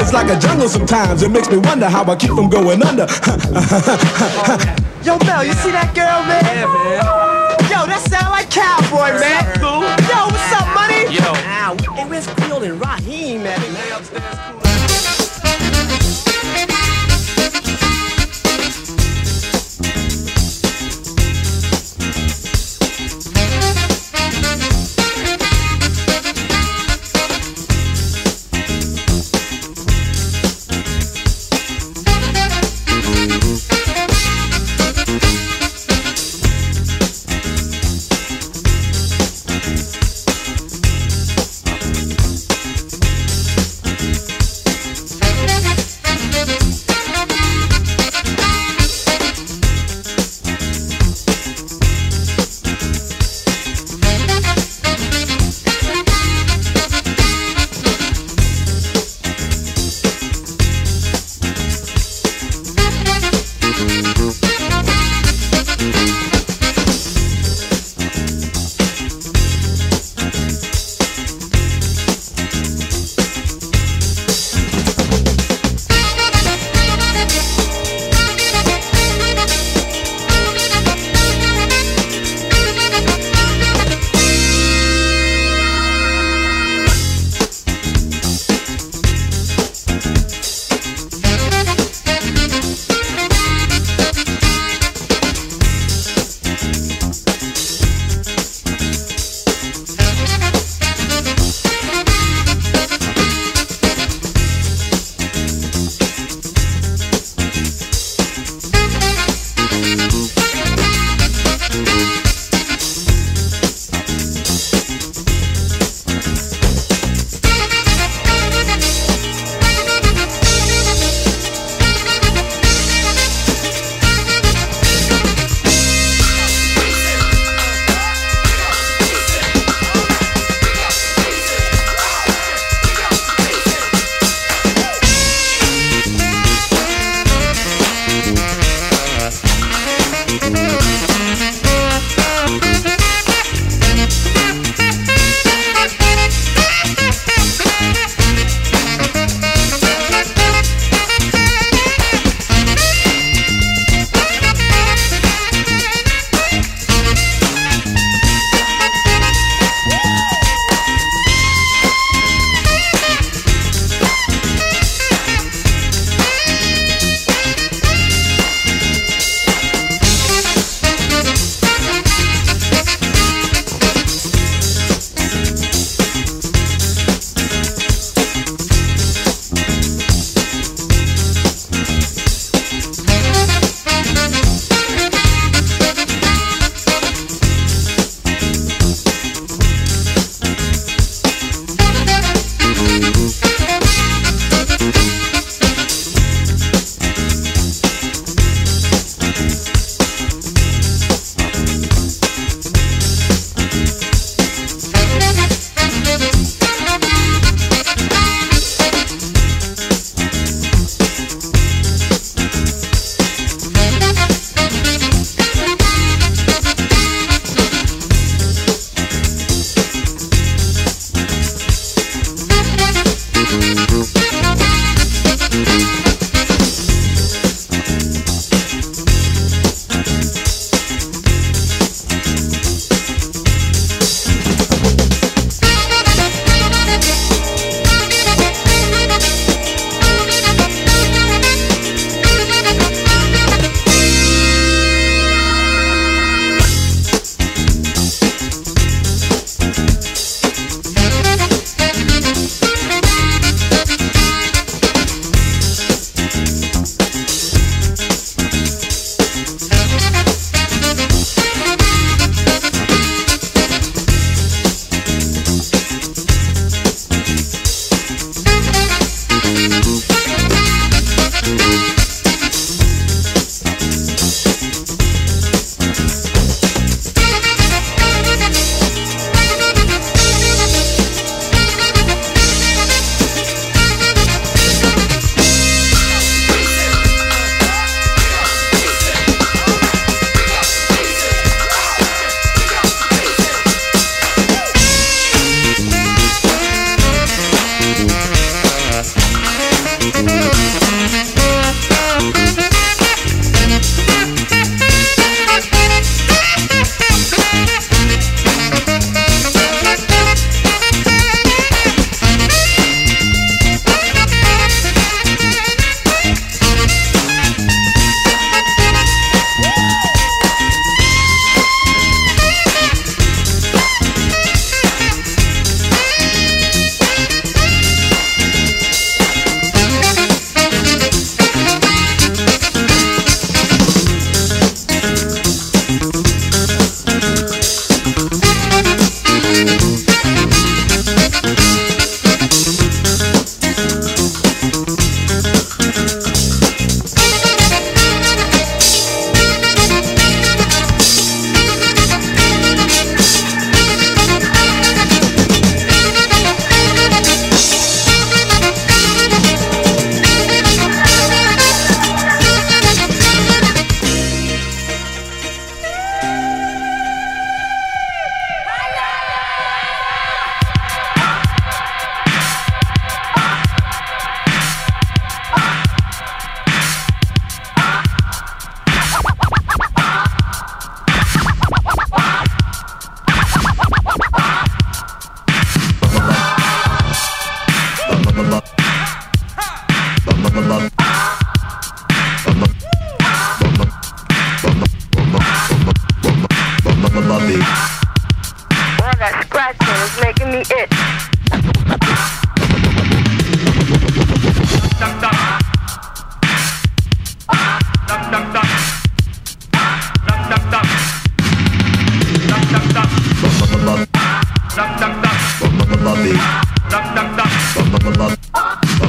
it's 0.00 0.12
like 0.12 0.30
a 0.30 0.38
jungle 0.40 0.68
sometimes, 0.68 1.22
it 1.22 1.30
makes 1.30 1.50
me 1.50 1.58
wonder 1.58 1.88
how 1.88 2.04
I 2.10 2.16
keep 2.16 2.30
from 2.30 2.48
going 2.48 2.82
under. 2.82 3.06
Yo, 5.04 5.18
Mel, 5.18 5.44
you 5.44 5.52
see 5.54 5.70
that 5.72 5.92
girl, 5.94 6.22
man? 6.24 6.44
Yeah, 6.44 6.66
man. 6.66 7.71
Yo, 7.72 7.86
that 7.86 8.04
sound 8.04 8.28
like 8.28 8.50
cowboy, 8.50 9.16
man. 9.18 9.48
Yo, 9.56 9.80
what's 10.28 10.52
up, 10.52 10.68
money? 10.76 11.08
Yo. 11.08 11.24
Ow, 11.24 11.74
hey, 11.96 12.04
where's 12.04 12.26
Creole 12.26 12.64
and 12.64 12.78
Raheem 12.78 13.46
at? 13.46 13.58
Lay 13.72 14.61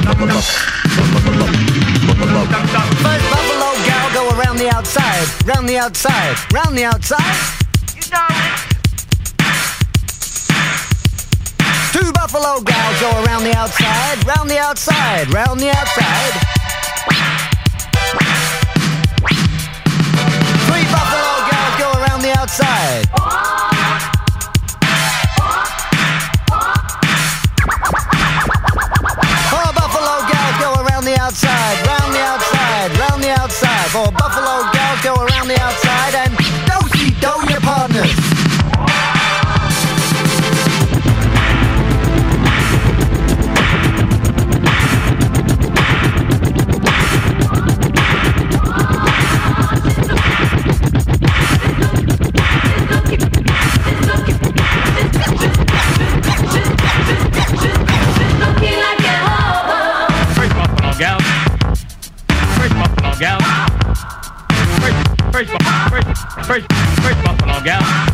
First 0.04 0.20
buffalo 3.32 3.72
gal 3.86 4.12
go 4.12 4.28
around 4.38 4.58
the 4.58 4.68
outside, 4.70 5.26
round 5.46 5.66
the 5.66 5.78
outside, 5.78 6.36
round 6.52 6.76
the 6.76 6.84
outside. 6.84 7.34
You 7.96 8.02
know 8.12 8.26
it. 8.28 8.74
Two 11.90 12.12
buffalo 12.12 12.60
gals 12.60 13.00
go 13.00 13.24
around 13.24 13.44
the 13.44 13.56
outside, 13.56 14.26
round 14.26 14.50
the 14.50 14.58
outside, 14.58 15.32
round 15.32 15.58
the 15.58 15.70
outside. 15.70 16.32
Three 20.68 20.84
buffalo 20.92 21.48
gals 21.48 21.76
go 21.80 21.92
around 21.98 22.20
the 22.20 22.34
outside. 22.38 23.53
Buffalo 34.10 34.43
Go. 67.64 68.13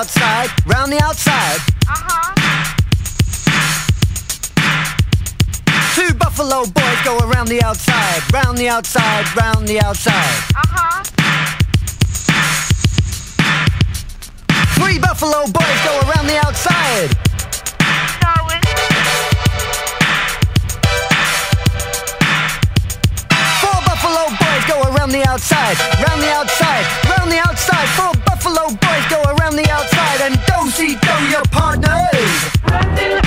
outside, 0.00 0.48
round 0.66 0.90
the 0.90 1.02
outside. 1.02 1.60
Uh-huh. 1.86 2.32
Two 5.94 6.14
buffalo 6.14 6.64
boys 6.64 7.00
go 7.04 7.18
around 7.18 7.48
the 7.48 7.62
outside, 7.62 8.22
round 8.32 8.56
the 8.56 8.66
outside, 8.66 9.26
round 9.36 9.68
the 9.68 9.78
outside. 9.84 10.40
Uh-huh. 10.56 11.04
Three 14.80 14.98
buffalo 14.98 15.44
boys 15.52 15.78
go 15.84 16.00
around 16.08 16.26
the 16.32 16.40
outside. 16.46 17.10
Four 23.60 23.80
buffalo 23.84 24.24
boys 24.40 24.64
go 24.64 24.80
around 24.88 25.10
the 25.10 25.28
outside, 25.28 25.76
round 26.00 26.22
the 26.22 26.32
outside, 26.32 26.86
round 27.04 27.30
the 27.30 27.38
outside, 27.38 27.88
four 28.00 28.29
Buffalo 28.42 28.68
boys 28.68 29.06
go 29.10 29.20
around 29.36 29.54
the 29.54 29.68
outside 29.70 30.22
and 30.22 30.34
do 30.46 30.70
see 30.70 30.96
do 30.96 31.28
your 31.28 31.42
partners. 31.52 31.90
Brazil, 32.64 33.20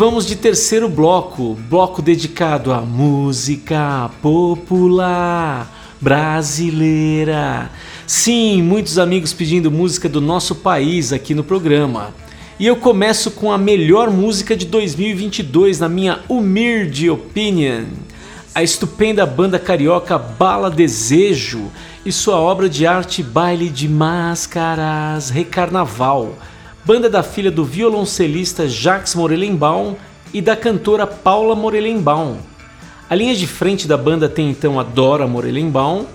vamos 0.00 0.24
de 0.24 0.34
terceiro 0.34 0.88
bloco, 0.88 1.58
bloco 1.68 2.00
dedicado 2.00 2.72
à 2.72 2.80
música 2.80 4.10
popular 4.22 5.70
brasileira. 6.00 7.70
Sim, 8.06 8.62
muitos 8.62 8.98
amigos 8.98 9.34
pedindo 9.34 9.70
música 9.70 10.08
do 10.08 10.18
nosso 10.18 10.54
país 10.54 11.12
aqui 11.12 11.34
no 11.34 11.44
programa. 11.44 12.14
E 12.58 12.66
eu 12.66 12.76
começo 12.76 13.32
com 13.32 13.52
a 13.52 13.58
melhor 13.58 14.10
música 14.10 14.56
de 14.56 14.64
2022, 14.64 15.80
na 15.80 15.88
minha 15.90 16.20
humilde 16.30 17.10
opinion. 17.10 17.84
A 18.54 18.62
estupenda 18.62 19.26
banda 19.26 19.58
carioca 19.58 20.16
Bala 20.16 20.70
Desejo 20.70 21.70
e 22.06 22.10
sua 22.10 22.40
obra 22.40 22.70
de 22.70 22.86
arte 22.86 23.22
Baile 23.22 23.68
de 23.68 23.86
Máscaras 23.86 25.28
Recarnaval 25.28 26.38
banda 26.84 27.10
da 27.10 27.22
filha 27.22 27.50
do 27.50 27.64
violoncelista 27.64 28.68
Jacques 28.68 29.14
Morelenbaum 29.14 29.96
e 30.32 30.40
da 30.40 30.56
cantora 30.56 31.06
Paula 31.06 31.54
Morelenbaum. 31.54 32.38
A 33.08 33.14
linha 33.14 33.34
de 33.34 33.46
frente 33.46 33.86
da 33.86 33.96
banda 33.96 34.28
tem 34.28 34.50
então 34.50 34.78
a 34.78 34.82
Dora 34.82 35.26
Morelenbaum, 35.26 36.06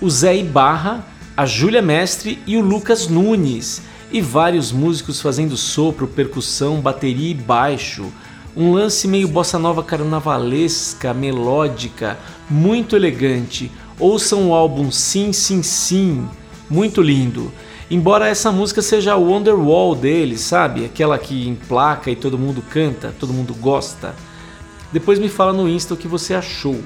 o 0.00 0.10
Zé 0.10 0.36
Ibarra, 0.36 1.06
a 1.36 1.46
Júlia 1.46 1.80
Mestre 1.80 2.38
e 2.46 2.56
o 2.56 2.60
Lucas 2.60 3.08
Nunes, 3.08 3.82
e 4.10 4.20
vários 4.20 4.70
músicos 4.70 5.22
fazendo 5.22 5.56
sopro, 5.56 6.06
percussão, 6.06 6.80
bateria 6.80 7.30
e 7.30 7.34
baixo. 7.34 8.12
Um 8.54 8.72
lance 8.72 9.08
meio 9.08 9.26
bossa 9.26 9.58
nova 9.58 9.82
carnavalesca, 9.82 11.14
melódica, 11.14 12.18
muito 12.50 12.94
elegante. 12.94 13.70
Ouçam 13.98 14.50
o 14.50 14.54
álbum 14.54 14.90
Sim 14.90 15.32
Sim 15.32 15.62
Sim, 15.62 16.28
muito 16.68 17.00
lindo. 17.00 17.50
Embora 17.90 18.28
essa 18.28 18.50
música 18.50 18.80
seja 18.80 19.12
a 19.12 19.16
Wonderwall 19.16 19.94
dele, 19.94 20.38
sabe? 20.38 20.84
Aquela 20.84 21.18
que 21.18 21.46
emplaca 21.46 22.10
e 22.10 22.16
todo 22.16 22.38
mundo 22.38 22.62
canta, 22.70 23.14
todo 23.18 23.32
mundo 23.32 23.54
gosta. 23.54 24.14
Depois 24.92 25.18
me 25.18 25.28
fala 25.28 25.52
no 25.52 25.68
Insta 25.68 25.94
o 25.94 25.96
que 25.96 26.08
você 26.08 26.34
achou. 26.34 26.80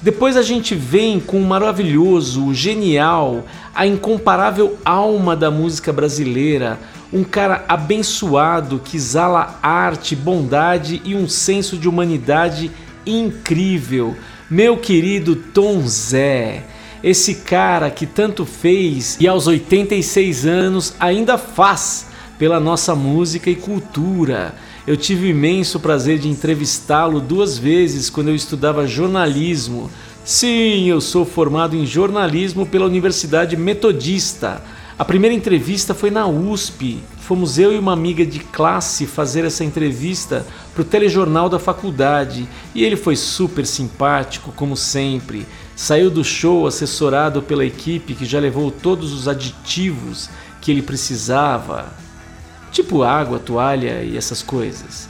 Depois 0.00 0.36
a 0.36 0.42
gente 0.42 0.76
vem 0.76 1.18
com 1.18 1.38
o 1.40 1.46
maravilhoso, 1.46 2.46
o 2.46 2.54
genial, 2.54 3.44
a 3.74 3.84
incomparável 3.84 4.78
alma 4.84 5.34
da 5.34 5.50
música 5.50 5.92
brasileira, 5.92 6.78
um 7.12 7.24
cara 7.24 7.64
abençoado 7.66 8.78
que 8.78 8.96
exala 8.96 9.58
arte, 9.60 10.14
bondade 10.14 11.02
e 11.04 11.16
um 11.16 11.28
senso 11.28 11.76
de 11.76 11.88
humanidade 11.88 12.70
incrível. 13.04 14.14
Meu 14.48 14.76
querido 14.76 15.34
Tom 15.34 15.84
Zé 15.86 16.64
esse 17.02 17.36
cara 17.36 17.90
que 17.90 18.06
tanto 18.06 18.44
fez 18.44 19.16
e 19.20 19.28
aos 19.28 19.46
86 19.46 20.46
anos 20.46 20.94
ainda 20.98 21.38
faz 21.38 22.06
pela 22.38 22.60
nossa 22.60 22.94
música 22.94 23.50
e 23.50 23.56
cultura. 23.56 24.54
Eu 24.86 24.96
tive 24.96 25.28
imenso 25.28 25.78
prazer 25.80 26.18
de 26.18 26.28
entrevistá-lo 26.28 27.20
duas 27.20 27.58
vezes 27.58 28.08
quando 28.08 28.28
eu 28.28 28.34
estudava 28.34 28.86
jornalismo. 28.86 29.90
Sim, 30.24 30.88
eu 30.88 31.00
sou 31.00 31.24
formado 31.24 31.76
em 31.76 31.84
jornalismo 31.84 32.66
pela 32.66 32.86
Universidade 32.86 33.56
Metodista. 33.56 34.62
A 34.98 35.04
primeira 35.04 35.34
entrevista 35.34 35.94
foi 35.94 36.10
na 36.10 36.26
USP. 36.26 37.00
Fomos 37.20 37.58
eu 37.58 37.72
e 37.72 37.78
uma 37.78 37.92
amiga 37.92 38.24
de 38.24 38.40
classe 38.40 39.06
fazer 39.06 39.44
essa 39.44 39.62
entrevista 39.62 40.46
para 40.74 40.82
o 40.82 40.84
telejornal 40.84 41.48
da 41.48 41.58
faculdade 41.58 42.48
e 42.74 42.82
ele 42.82 42.96
foi 42.96 43.14
super 43.14 43.66
simpático, 43.66 44.52
como 44.52 44.76
sempre. 44.76 45.46
Saiu 45.78 46.10
do 46.10 46.24
show 46.24 46.66
assessorado 46.66 47.40
pela 47.40 47.64
equipe 47.64 48.12
que 48.12 48.24
já 48.24 48.40
levou 48.40 48.68
todos 48.68 49.12
os 49.12 49.28
aditivos 49.28 50.28
que 50.60 50.72
ele 50.72 50.82
precisava, 50.82 51.92
tipo 52.72 53.04
água, 53.04 53.38
toalha 53.38 54.02
e 54.02 54.16
essas 54.16 54.42
coisas. 54.42 55.08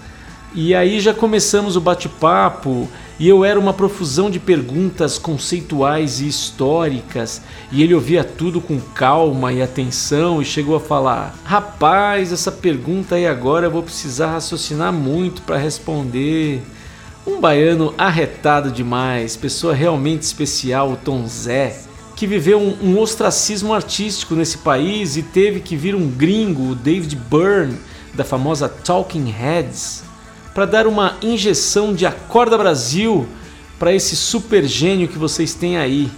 E 0.55 0.75
aí 0.75 1.01
já 1.01 1.15
começamos 1.15 1.75
o 1.75 1.81
bate-papo 1.81 2.87
e 3.19 3.27
eu 3.27 3.47
era 3.47 3.59
uma 3.59 3.73
profusão 3.73 4.31
de 4.31 4.39
perguntas 4.39 5.16
conceituais 5.16 6.21
e 6.21 6.29
históricas, 6.29 7.41
e 7.73 7.83
ele 7.83 7.95
ouvia 7.95 8.23
tudo 8.23 8.61
com 8.61 8.79
calma 8.79 9.51
e 9.55 9.62
atenção 9.62 10.43
e 10.43 10.45
chegou 10.45 10.77
a 10.77 10.81
falar: 10.81 11.35
"Rapaz, 11.45 12.31
essa 12.31 12.53
pergunta 12.53 13.14
aí 13.14 13.27
agora 13.27 13.69
eu 13.69 13.71
vou 13.71 13.83
precisar 13.83 14.33
raciocinar 14.33 14.93
muito 14.93 15.41
para 15.41 15.57
responder". 15.57 16.61
Um 17.29 17.43
baiano 17.43 17.93
arretado 17.99 18.70
demais, 18.70 19.37
pessoa 19.37 19.74
realmente 19.74 20.22
especial, 20.22 20.93
o 20.93 20.97
Tom 20.97 21.26
Zé, 21.26 21.79
que 22.16 22.26
viveu 22.26 22.59
um, 22.59 22.99
ostracismo 22.99 23.74
artístico 23.74 24.35
nesse 24.35 24.57
país 24.57 25.14
e 25.18 25.22
teve 25.22 25.61
que 25.61 25.76
vir 25.76 25.95
um 25.95 26.09
gringo, 26.09 26.70
o 26.70 26.74
David 26.74 27.14
Byrne, 27.16 27.79
da 28.14 28.24
famosa 28.24 28.66
Talking 28.66 29.29
Heads, 29.29 30.05
para 30.55 30.64
dar 30.64 30.87
uma 30.87 31.18
injeção 31.20 31.93
de 31.95 32.07
Acorda 32.07 32.57
Brasil 32.57 33.29
para 33.79 33.93
esse 33.93 34.16
super 34.16 34.64
gênio 34.64 35.07
que 35.07 35.18
vocês 35.18 35.53
têm 35.53 35.76
aí. 35.76 36.11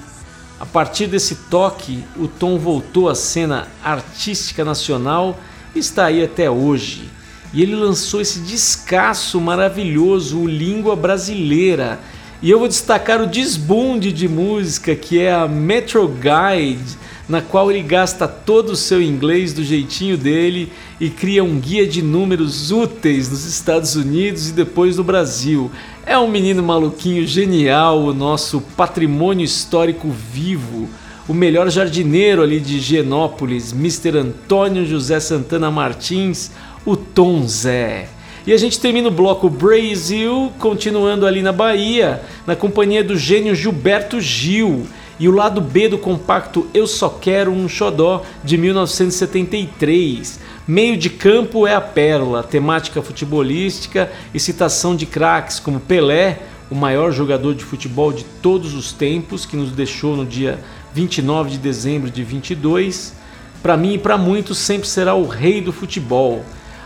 A 0.61 0.65
partir 0.65 1.09
desse 1.09 1.35
toque, 1.51 2.05
o 2.17 2.29
Tom 2.29 2.57
voltou 2.57 3.09
à 3.09 3.17
cena 3.17 3.67
artística 3.83 4.65
nacional 4.65 5.37
e 5.75 5.81
está 5.81 6.05
aí 6.05 6.23
até 6.23 6.49
hoje 6.49 7.11
e 7.53 7.63
ele 7.63 7.75
lançou 7.75 8.21
esse 8.21 8.41
descasso 8.41 9.41
maravilhoso, 9.41 10.39
o 10.39 10.47
Língua 10.47 10.95
Brasileira. 10.95 11.99
E 12.43 12.51
eu 12.51 12.59
vou 12.59 12.69
destacar 12.69 13.21
o 13.21 13.27
desbunde 13.27 14.13
de 14.13 14.29
música 14.29 14.95
que 14.95 15.21
é 15.21 15.33
a 15.33 15.47
Metro 15.47 16.09
Guide, 16.09 16.97
na 17.29 17.43
qual 17.43 17.71
ele 17.71 17.83
gasta 17.83 18.27
todo 18.27 18.71
o 18.71 18.77
seu 18.77 19.03
inglês 19.03 19.53
do 19.53 19.63
jeitinho 19.63 20.17
dele 20.17 20.73
e 20.99 21.11
cria 21.11 21.45
um 21.45 21.61
guia 21.61 21.87
de 21.87 22.03
números 22.03 22.73
úteis 22.73 23.31
nos 23.31 23.45
Estados 23.45 23.95
Unidos 23.95 24.49
e 24.49 24.53
depois 24.53 24.97
no 24.97 25.05
Brasil. 25.05 25.71
É 26.07 26.19
um 26.19 26.29
menino 26.29 26.63
maluquinho 26.63 27.27
genial, 27.27 28.01
o 28.01 28.15
nosso 28.15 28.61
patrimônio 28.77 29.45
histórico 29.45 30.09
vivo. 30.11 30.89
O 31.29 31.35
melhor 31.35 31.71
jardineiro 31.71 32.43
ali 32.43 32.59
de 32.59 32.81
Genópolis, 32.81 33.73
Mr. 33.73 34.19
Antônio 34.19 34.85
José 34.85 35.21
Santana 35.21 35.71
Martins, 35.71 36.51
o 36.85 36.97
Tom 36.97 37.47
Zé. 37.47 38.09
E 38.47 38.53
a 38.53 38.57
gente 38.57 38.81
termina 38.81 39.09
o 39.09 39.13
bloco 39.13 39.51
Brasil, 39.51 40.51
continuando 40.59 41.27
ali 41.27 41.43
na 41.43 41.53
Bahia, 41.53 42.23
na 42.47 42.57
companhia 42.57 43.05
do 43.05 43.17
gênio 43.17 43.55
Gilberto 43.55 44.21
Gil. 44.21 44.87
E 45.19 45.29
o 45.29 45.33
lado 45.33 45.61
B 45.61 45.89
do 45.89 45.99
compacto 45.99 46.67
Eu 46.73 46.87
Só 46.87 47.11
Quero 47.11 47.53
um 47.53 47.69
Xodó, 47.69 48.23
de 48.43 48.57
1973. 48.57 50.41
Meio 50.67 50.97
de 50.97 51.11
campo 51.11 51.67
é 51.67 51.75
a 51.75 51.81
pérola, 51.81 52.43
temática 52.43 53.03
futebolística 53.03 54.11
e 54.33 54.41
citação 54.41 54.97
de 54.97 55.05
craques 55.05 55.61
como 55.61 55.79
Pelé, 55.79 56.39
o 56.71 56.75
maior 56.75 57.13
jogador 57.13 57.55
de 57.55 57.65
futebol 57.65 58.13
de 58.13 58.25
todos 58.41 58.73
os 58.73 58.93
tempos, 58.93 59.45
que 59.45 59.57
nos 59.57 59.73
deixou 59.73 60.17
no 60.17 60.25
dia 60.25 60.59
29 60.95 61.51
de 61.51 61.59
dezembro 61.59 62.11
de 62.11 62.25
22. 62.25 63.15
Para 63.63 63.77
mim 63.77 63.95
e 63.95 63.99
para 63.99 64.17
muitos 64.17 64.57
sempre 64.57 64.89
será 64.89 65.15
o 65.15 65.27
rei 65.27 65.61
do 65.61 65.73
futebol. 65.73 66.43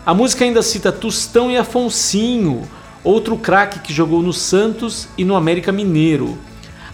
A 0.06 0.12
música 0.12 0.44
ainda 0.44 0.60
cita 0.60 0.92
Tustão 0.92 1.50
e 1.50 1.56
Afonsinho, 1.56 2.68
outro 3.02 3.38
craque 3.38 3.78
que 3.78 3.90
jogou 3.90 4.22
no 4.22 4.34
Santos 4.34 5.08
e 5.16 5.24
no 5.24 5.34
América 5.34 5.72
Mineiro. 5.72 6.36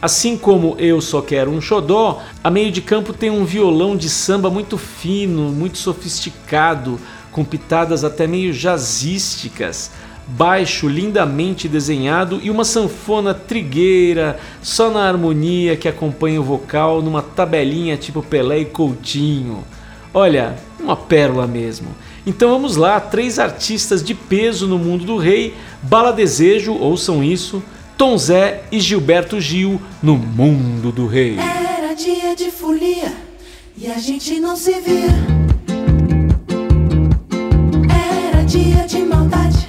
Assim 0.00 0.36
como 0.38 0.76
Eu 0.78 1.00
Só 1.00 1.20
Quero 1.20 1.50
um 1.50 1.60
Xodó, 1.60 2.22
a 2.42 2.48
meio 2.48 2.70
de 2.70 2.80
campo 2.80 3.12
tem 3.12 3.28
um 3.28 3.44
violão 3.44 3.96
de 3.96 4.08
samba 4.08 4.48
muito 4.48 4.78
fino, 4.78 5.50
muito 5.50 5.76
sofisticado, 5.76 7.00
com 7.32 7.44
pitadas 7.44 8.04
até 8.04 8.28
meio 8.28 8.52
jazzísticas, 8.52 9.90
baixo 10.28 10.86
lindamente 10.86 11.66
desenhado 11.66 12.38
e 12.40 12.48
uma 12.48 12.64
sanfona 12.64 13.34
trigueira, 13.34 14.38
só 14.62 14.88
na 14.88 15.08
harmonia 15.08 15.76
que 15.76 15.88
acompanha 15.88 16.40
o 16.40 16.44
vocal 16.44 17.02
numa 17.02 17.22
tabelinha 17.22 17.96
tipo 17.96 18.22
Pelé 18.22 18.60
e 18.60 18.66
Coutinho. 18.66 19.64
Olha, 20.14 20.56
uma 20.78 20.96
pérola 20.96 21.48
mesmo. 21.48 21.88
Então 22.26 22.50
vamos 22.50 22.76
lá, 22.76 23.00
três 23.00 23.38
artistas 23.38 24.02
de 24.02 24.14
peso 24.14 24.66
no 24.66 24.78
mundo 24.78 25.04
do 25.04 25.16
rei, 25.16 25.54
Bala 25.82 26.12
Desejo, 26.12 26.74
ouçam 26.74 27.24
isso, 27.24 27.62
Tom 27.96 28.16
Zé 28.16 28.64
e 28.70 28.78
Gilberto 28.80 29.40
Gil 29.40 29.80
no 30.02 30.16
mundo 30.16 30.92
do 30.92 31.06
rei. 31.06 31.36
Era 31.38 31.94
dia 31.94 32.34
de 32.36 32.50
folia 32.50 33.12
e 33.76 33.86
a 33.90 33.98
gente 33.98 34.38
não 34.38 34.56
se 34.56 34.72
via. 34.80 35.08
Era 38.28 38.42
dia 38.44 38.86
de 38.86 38.98
maldade 38.98 39.59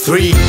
three. 0.00 0.39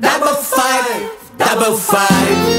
Double 0.00 0.34
five, 0.34 1.10
double 1.38 1.76
five. 1.76 2.57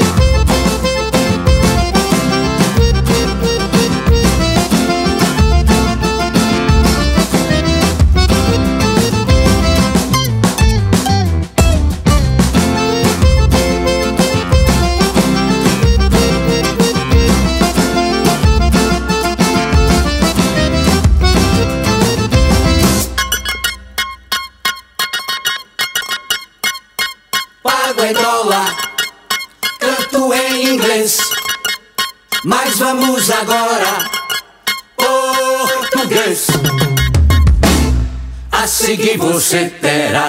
Você 39.40 39.72
terá 39.80 40.28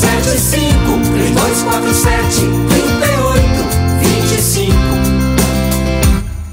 75 0.00 0.98
3247 1.12 2.40
3825 2.68 4.72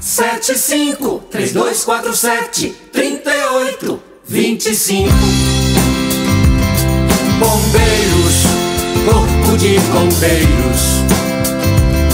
75 0.00 1.22
3247 1.30 2.74
3825 2.92 5.10
Bombeiros, 7.38 8.34
corpo 9.04 9.56
de 9.58 9.78
bombeiros. 9.78 10.80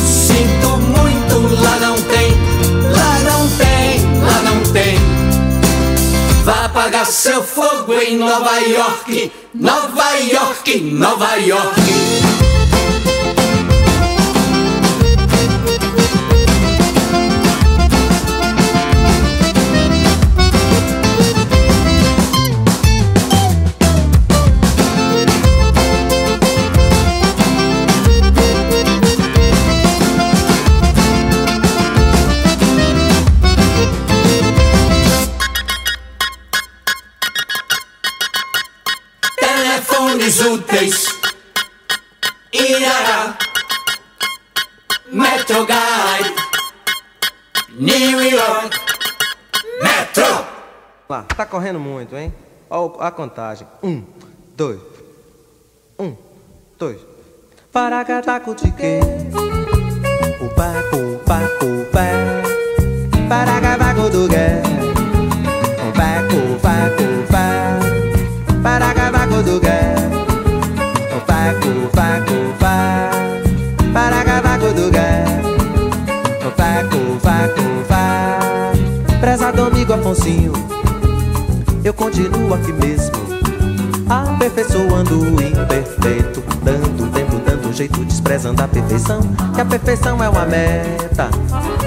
Sinto 0.04 0.76
muito, 0.78 1.54
lá 1.62 1.78
não 1.78 1.91
apagar 6.72 7.04
seu 7.04 7.42
fogo 7.42 7.92
em 8.00 8.16
Nova 8.16 8.56
York, 8.60 9.30
Nova 9.54 10.14
York, 10.20 10.80
Nova 10.80 11.36
York. 11.36 12.51
Úteis. 40.43 41.07
Irará. 42.53 43.36
Metro 45.11 45.66
Guide. 45.66 46.34
New 47.78 48.22
York. 48.22 48.78
Metro. 49.82 50.47
Lá, 51.09 51.22
tá 51.22 51.47
correndo 51.47 51.78
muito, 51.80 52.16
hein? 52.16 52.32
Ó 52.68 52.97
a 53.01 53.11
contagem. 53.11 53.66
Um, 53.82 54.05
dois. 54.57 54.80
Um, 55.99 56.16
dois. 56.78 56.99
Paracataco 57.72 58.55
de 58.55 58.70
quê? 58.72 59.01
Upa, 60.40 60.72
upa, 60.97 61.38
upa. 61.64 62.07
Paracataco 63.28 64.11
do 64.11 64.28
gué. 64.28 64.62
Upa, 65.88 66.09
upa, 66.34 66.74
upa. 67.03 67.43
Paracataco 68.62 69.43
do 69.43 69.61
gué. 69.61 69.71
Upa, 76.86 77.48
upa. 77.58 79.18
Prezado 79.20 79.62
amigo 79.62 79.92
Afonsinho. 79.92 80.52
Eu 81.84 81.92
continuo 81.92 82.54
aqui 82.54 82.72
mesmo 82.72 83.16
Aperfeiçoando 84.08 85.20
o 85.20 85.42
imperfeito 85.42 86.40
Dando 86.62 87.10
tempo, 87.10 87.40
dando 87.44 87.72
jeito, 87.72 88.04
desprezando 88.04 88.62
a 88.62 88.68
perfeição 88.68 89.20
Que 89.52 89.60
a 89.60 89.64
perfeição 89.64 90.22
é 90.22 90.28
uma 90.28 90.46
meta 90.46 91.28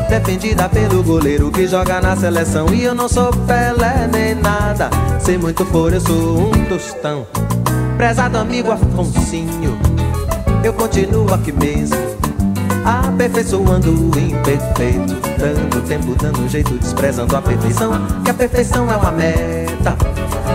Defendida 0.10 0.68
pelo 0.68 1.02
goleiro 1.02 1.50
que 1.50 1.66
joga 1.66 2.02
na 2.02 2.14
seleção 2.14 2.68
E 2.74 2.84
eu 2.84 2.94
não 2.94 3.08
sou 3.08 3.32
Pelé 3.32 4.10
nem 4.12 4.36
nada 4.36 4.90
Se 5.22 5.38
muito 5.38 5.66
for 5.66 5.94
eu 5.94 6.02
sou 6.02 6.40
um 6.40 6.66
tostão 6.66 7.26
Prezado 7.96 8.38
amigo 8.38 8.74
Afonsinho 8.74 9.80
Eu 10.62 10.74
continuo 10.74 11.34
aqui 11.34 11.54
mesmo 11.54 12.05
Aperfeiçoando 12.86 13.92
o 13.92 14.20
imperfeito 14.20 15.16
Dando 15.40 15.88
tempo, 15.88 16.16
dando 16.16 16.48
jeito, 16.48 16.78
desprezando 16.78 17.36
a 17.36 17.42
perfeição 17.42 17.92
Que 18.24 18.30
a 18.30 18.34
perfeição 18.34 18.92
é 18.92 18.96
uma 18.96 19.12
meta 19.12 19.98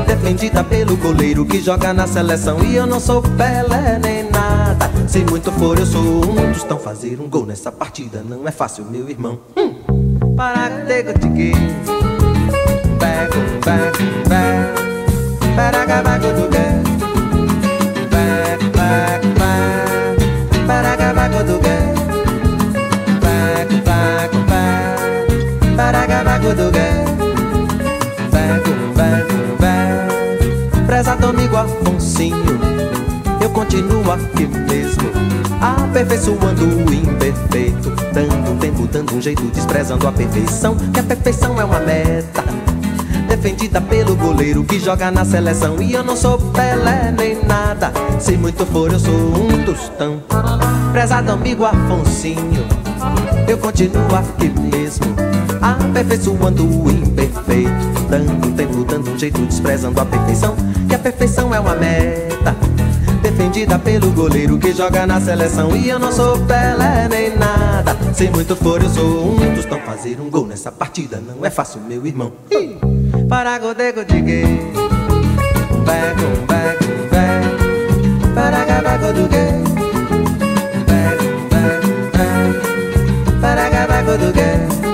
Defendida 0.06 0.62
pelo 0.62 0.96
goleiro 0.96 1.44
que 1.44 1.60
joga 1.60 1.92
na 1.92 2.06
seleção. 2.06 2.62
E 2.64 2.76
eu 2.76 2.86
não 2.86 3.00
sou 3.00 3.20
Pelé 3.22 3.98
nem 4.00 4.30
nada 4.30 4.90
Se 5.08 5.24
muito 5.24 5.50
for 5.52 5.78
eu 5.78 5.86
sou 5.86 6.02
um 6.02 6.52
dos 6.52 6.62
tão 6.62 6.78
Fazer 6.78 7.20
um 7.20 7.28
gol 7.28 7.46
nessa 7.46 7.70
partida. 7.70 8.22
Não 8.26 8.46
é 8.46 8.50
fácil, 8.50 8.84
meu 8.84 9.08
irmão. 9.08 9.38
Hum. 9.56 9.74
Bago, 12.98 13.36
bago 13.64 14.10
Paragabago 15.54 16.26
do 16.32 17.09
bago, 25.80 26.12
bago 26.20 26.50
Paragabago 26.50 26.54
do 26.54 26.72
gé 26.72 27.04
Bago, 28.30 28.72
bago 29.56 30.86
Prezado 30.86 31.26
amigo 31.28 31.56
Afonsinho, 31.56 32.60
eu 33.40 33.48
continuo 33.50 34.10
aqui 34.10 34.46
mesmo, 34.46 35.08
aperfeiçoando 35.60 36.64
o 36.64 36.92
imperfeito, 36.92 37.90
dando 38.12 38.50
um 38.50 38.58
tempo, 38.58 38.88
dando 38.88 39.14
um 39.14 39.20
jeito, 39.20 39.42
desprezando 39.44 40.08
a 40.08 40.12
perfeição, 40.12 40.76
que 40.92 40.98
a 40.98 41.02
perfeição 41.04 41.60
é 41.60 41.64
uma 41.64 41.78
meta. 41.78 42.42
Defendida 43.28 43.80
pelo 43.80 44.16
goleiro 44.16 44.64
que 44.64 44.80
joga 44.80 45.12
na 45.12 45.24
seleção. 45.24 45.80
E 45.80 45.92
eu 45.92 46.02
não 46.02 46.16
sou 46.16 46.36
Pelé 46.36 47.14
nem 47.16 47.40
nada 47.44 47.92
Se 48.18 48.36
muito 48.36 48.66
for 48.66 48.92
eu 48.92 48.98
sou 48.98 49.14
um 49.14 49.64
tostão 49.64 50.20
Prezado 50.92 51.30
amigo 51.30 51.64
Afonsinho. 51.64 52.66
Eu 53.46 53.56
continuo 53.58 54.16
aqui 54.16 54.52
mesmo 54.58 55.29
Aperfeiçoando 55.74 56.64
o 56.64 56.90
imperfeito 56.90 57.70
Dando 58.08 58.56
tempo, 58.56 58.84
dando 58.84 59.10
um 59.10 59.18
jeito 59.18 59.40
Desprezando 59.42 60.00
a 60.00 60.04
perfeição 60.04 60.54
Que 60.88 60.94
a 60.94 60.98
perfeição 60.98 61.54
é 61.54 61.60
uma 61.60 61.74
meta 61.74 62.56
Defendida 63.22 63.78
pelo 63.78 64.10
goleiro 64.12 64.58
que 64.58 64.72
joga 64.72 65.06
na 65.06 65.20
seleção 65.20 65.76
E 65.76 65.88
eu 65.88 65.98
não 65.98 66.10
sou 66.12 66.38
Pelé 66.46 67.08
nem 67.08 67.36
nada 67.36 67.96
Se 68.14 68.28
muito 68.30 68.56
for 68.56 68.82
eu 68.82 68.88
sou 68.88 69.34
um 69.34 69.54
tostão 69.54 69.80
Fazer 69.80 70.20
um 70.20 70.30
gol 70.30 70.46
nessa 70.46 70.70
partida 70.70 71.20
não 71.20 71.44
é 71.44 71.50
fácil 71.50 71.80
meu 71.80 72.06
irmão 72.06 72.32
Ih! 72.50 72.78
para 73.30 73.58
godego 73.60 74.04
de 74.04 74.20
gay. 74.20 74.44
Um 74.44 75.84
back, 75.84 76.20
um 76.20 76.46
back, 76.46 76.84
um 76.84 77.08
back. 77.08 78.34
Para 78.34 78.64
gabago 78.64 79.12
do 79.12 79.28
gay. 79.28 79.52
Um 80.74 80.84
back, 80.84 81.24
um 81.24 81.48
back, 81.48 81.86
um 81.86 82.10
back. 82.10 83.40
Para 83.40 83.70
gabago 83.70 84.18
do 84.18 84.32
gay. 84.32 84.89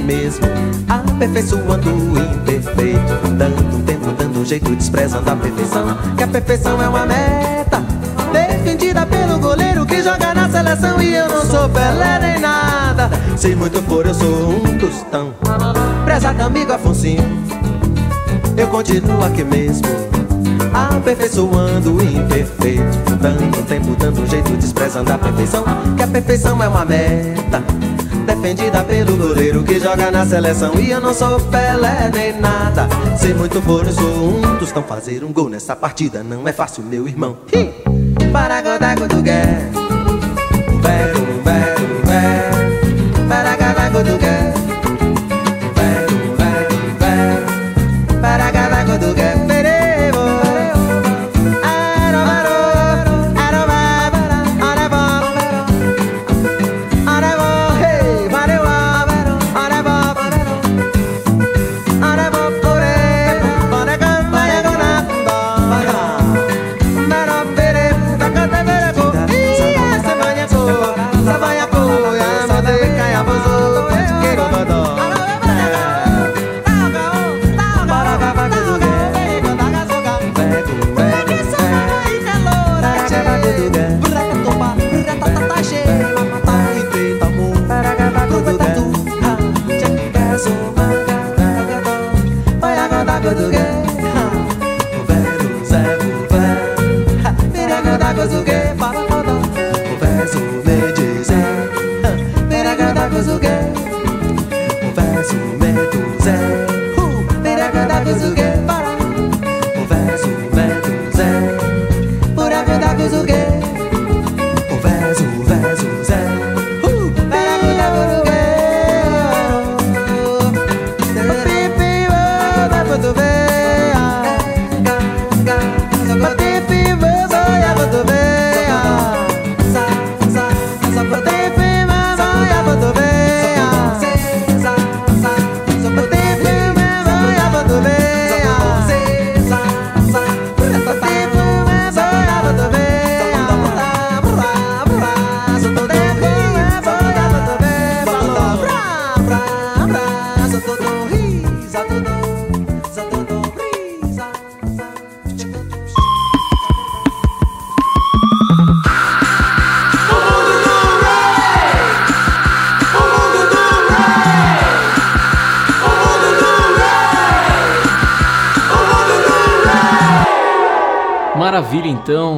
Mesmo, 0.00 0.46
aperfeiçoando 0.88 1.90
o 1.90 2.18
imperfeito, 2.18 3.28
dando 3.36 3.84
tempo, 3.84 4.12
dando 4.12 4.40
um 4.40 4.44
jeito, 4.44 4.74
desprezando 4.74 5.30
a 5.30 5.36
perfeição, 5.36 5.96
que 6.16 6.22
a 6.22 6.28
perfeição 6.28 6.82
é 6.82 6.88
uma 6.88 7.06
meta. 7.06 7.82
Defendida 8.32 9.06
pelo 9.06 9.38
goleiro 9.38 9.86
que 9.86 10.02
joga 10.02 10.34
na 10.34 10.48
seleção 10.48 11.00
E 11.00 11.14
eu 11.14 11.28
não 11.28 11.46
sou 11.46 11.68
Pelé 11.68 12.18
nem 12.20 12.40
nada. 12.40 13.08
Se 13.36 13.54
muito 13.54 13.80
for 13.82 14.04
eu 14.04 14.14
sou 14.14 14.56
um 14.56 14.78
tostão. 14.78 15.32
Prezado 16.04 16.42
amigo 16.42 16.72
Afonsinho. 16.72 17.22
Eu 18.56 18.66
continuo 18.68 19.22
aqui 19.24 19.44
mesmo 19.44 19.86
Aperfeiçoando 20.72 21.96
o 21.96 22.02
imperfeito 22.02 22.98
Dando 23.20 23.66
tempo, 23.66 23.96
dando 23.96 24.22
um 24.22 24.26
jeito, 24.26 24.50
desprezando 24.56 25.12
a 25.12 25.18
perfeição. 25.18 25.64
Que 25.96 26.02
a 26.02 26.08
perfeição 26.08 26.60
é 26.62 26.68
uma 26.68 26.84
meta 26.84 27.62
Defendida 28.44 28.84
pelo 28.84 29.16
goleiro 29.16 29.64
que 29.64 29.80
joga 29.80 30.10
na 30.10 30.26
seleção. 30.26 30.74
E 30.78 30.90
eu 30.90 31.00
não 31.00 31.14
sou 31.14 31.40
Pelé 31.40 32.10
nem 32.12 32.38
nada. 32.38 32.86
Se 33.16 33.32
muito 33.32 33.62
for 33.62 33.86
eu 33.86 33.92
sou 33.94 34.36
um 34.36 34.58
tostão 34.58 34.82
Fazer 34.82 35.24
um 35.24 35.32
gol 35.32 35.48
nessa 35.48 35.74
partida. 35.74 36.22
Não 36.22 36.46
é 36.46 36.52
fácil 36.52 36.82
meu 36.82 37.08
irmão! 37.08 37.38
Para 38.30 38.60
godago 38.60 39.08
do 39.08 39.22
gué. 39.22 39.70
Para 40.82 41.14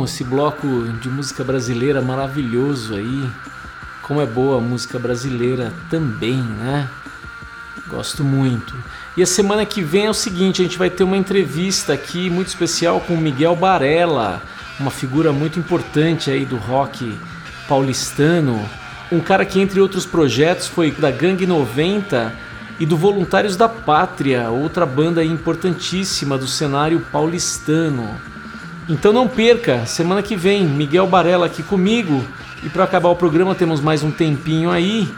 esse 0.06 0.24
bloco 0.24 0.66
de 1.00 1.08
música 1.08 1.44
brasileira 1.44 2.00
maravilhoso 2.00 2.94
aí. 2.94 3.28
Como 4.02 4.22
é 4.22 4.26
boa 4.26 4.58
a 4.58 4.60
música 4.60 4.98
brasileira 4.98 5.72
também, 5.90 6.40
né? 6.40 6.88
Gosto 7.88 8.24
muito. 8.24 8.74
E 9.16 9.22
a 9.22 9.26
semana 9.26 9.66
que 9.66 9.82
vem 9.82 10.06
é 10.06 10.10
o 10.10 10.14
seguinte, 10.14 10.62
a 10.62 10.64
gente 10.64 10.78
vai 10.78 10.88
ter 10.88 11.04
uma 11.04 11.16
entrevista 11.16 11.92
aqui 11.92 12.30
muito 12.30 12.48
especial 12.48 13.00
com 13.00 13.14
o 13.14 13.20
Miguel 13.20 13.54
Barella, 13.54 14.42
uma 14.78 14.90
figura 14.90 15.32
muito 15.32 15.58
importante 15.58 16.30
aí 16.30 16.44
do 16.44 16.56
rock 16.56 17.16
paulistano, 17.68 18.68
um 19.10 19.20
cara 19.20 19.44
que 19.44 19.60
entre 19.60 19.80
outros 19.80 20.06
projetos 20.06 20.66
foi 20.66 20.90
da 20.90 21.10
Gangue 21.10 21.46
90 21.46 22.32
e 22.78 22.86
do 22.86 22.96
Voluntários 22.96 23.56
da 23.56 23.68
Pátria, 23.68 24.50
outra 24.50 24.84
banda 24.84 25.24
importantíssima 25.24 26.36
do 26.36 26.46
cenário 26.46 27.00
paulistano. 27.12 28.35
Então 28.88 29.12
não 29.12 29.26
perca, 29.26 29.84
semana 29.84 30.22
que 30.22 30.36
vem, 30.36 30.64
Miguel 30.64 31.06
Barella 31.08 31.46
aqui 31.46 31.62
comigo. 31.62 32.24
E 32.62 32.68
para 32.68 32.84
acabar 32.84 33.08
o 33.08 33.16
programa 33.16 33.54
temos 33.54 33.80
mais 33.80 34.02
um 34.02 34.10
tempinho 34.10 34.70
aí. 34.70 35.08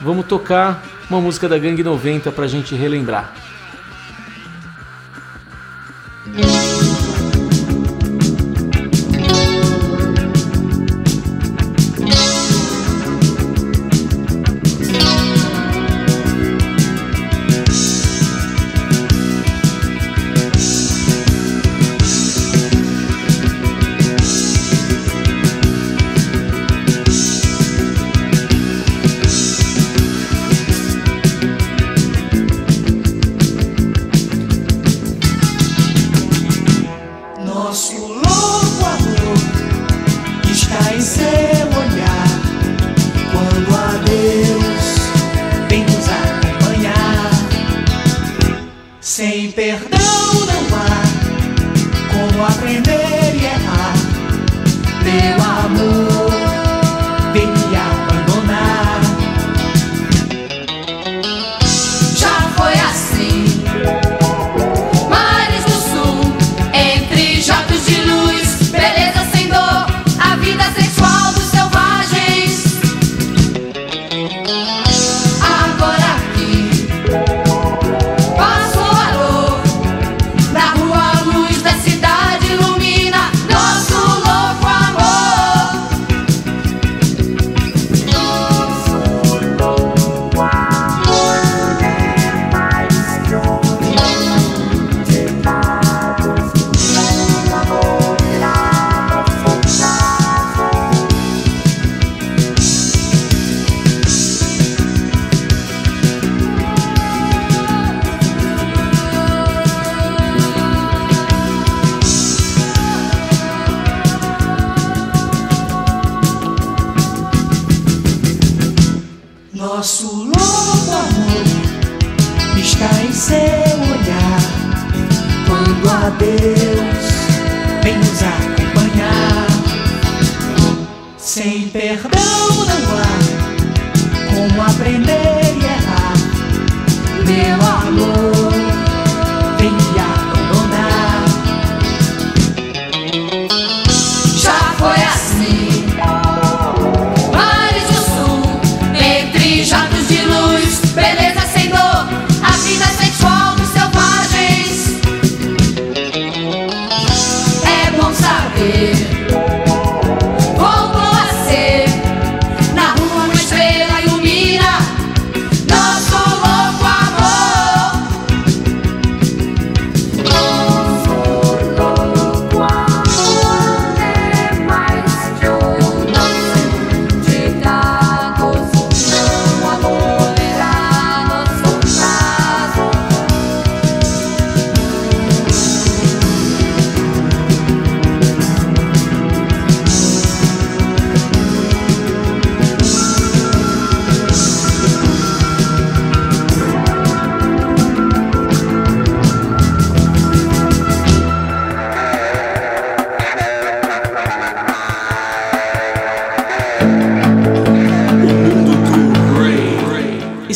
Vamos 0.00 0.26
tocar 0.26 0.82
uma 1.10 1.20
música 1.20 1.48
da 1.48 1.58
Gangue 1.58 1.82
90 1.82 2.30
pra 2.30 2.46
gente 2.46 2.76
relembrar. 2.76 3.32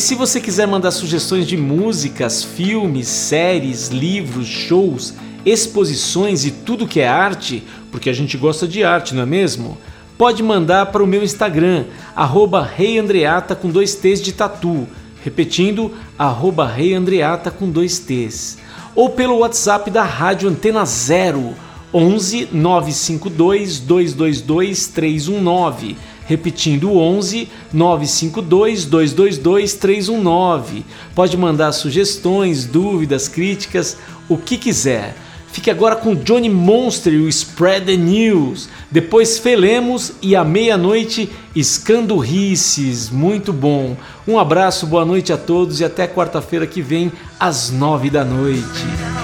Se 0.03 0.15
você 0.15 0.41
quiser 0.41 0.67
mandar 0.67 0.91
sugestões 0.91 1.47
de 1.47 1.55
músicas, 1.55 2.43
filmes, 2.43 3.07
séries, 3.07 3.87
livros, 3.87 4.45
shows, 4.45 5.13
exposições 5.45 6.43
e 6.43 6.51
tudo 6.51 6.85
que 6.85 6.99
é 6.99 7.07
arte, 7.07 7.63
porque 7.89 8.09
a 8.09 8.13
gente 8.13 8.35
gosta 8.35 8.67
de 8.67 8.83
arte, 8.83 9.15
não 9.15 9.23
é 9.23 9.25
mesmo? 9.25 9.77
Pode 10.17 10.43
mandar 10.43 10.87
para 10.87 11.01
o 11.01 11.07
meu 11.07 11.23
Instagram, 11.23 11.85
arroba 12.13 12.61
reiandreata 12.61 13.55
com 13.55 13.69
dois 13.69 13.95
T's 13.95 14.21
de 14.21 14.33
tatu. 14.33 14.85
Repetindo, 15.23 15.93
arroba 16.19 16.67
reiandreata 16.67 17.49
com 17.49 17.69
dois 17.69 17.97
T's. 17.97 18.57
Ou 18.93 19.09
pelo 19.09 19.37
WhatsApp 19.37 19.89
da 19.89 20.03
Rádio 20.03 20.49
Antena 20.49 20.83
Zero, 20.83 21.55
11 21.93 22.49
952 22.51 23.79
222 23.79 24.87
319. 24.87 25.95
Repetindo 26.25 26.97
11 26.97 27.49
952 27.71 28.85
222 28.85 29.73
319. 29.73 30.85
Pode 31.13 31.37
mandar 31.37 31.71
sugestões, 31.71 32.65
dúvidas, 32.65 33.27
críticas, 33.27 33.97
o 34.29 34.37
que 34.37 34.57
quiser. 34.57 35.15
Fique 35.53 35.69
agora 35.69 35.95
com 35.95 36.15
Johnny 36.15 36.49
Monster 36.49 37.13
e 37.13 37.17
o 37.17 37.29
Spread 37.29 37.85
the 37.85 37.95
News. 37.95 38.67
Depois 38.89 39.37
Felemos 39.37 40.13
e 40.19 40.35
à 40.35 40.43
meia-noite 40.43 41.29
Escandurrices. 41.55 43.11
Muito 43.11 43.53
bom. 43.53 43.95
Um 44.27 44.39
abraço, 44.39 44.87
boa 44.87 45.05
noite 45.05 45.31
a 45.31 45.37
todos 45.37 45.79
e 45.79 45.85
até 45.85 46.07
quarta-feira 46.07 46.65
que 46.65 46.81
vem 46.81 47.11
às 47.39 47.69
nove 47.69 48.09
da 48.09 48.25
noite. 48.25 49.22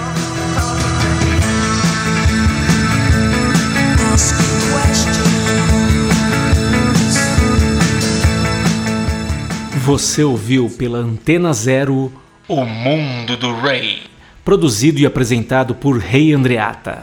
Você 9.82 10.22
ouviu 10.22 10.68
pela 10.68 10.98
Antena 10.98 11.54
Zero 11.54 12.12
O 12.46 12.64
Mundo 12.66 13.34
do 13.38 13.58
Rei. 13.62 14.00
Produzido 14.44 15.00
e 15.00 15.06
apresentado 15.06 15.74
por 15.74 15.96
Rei 15.96 16.34
Andreata. 16.34 17.02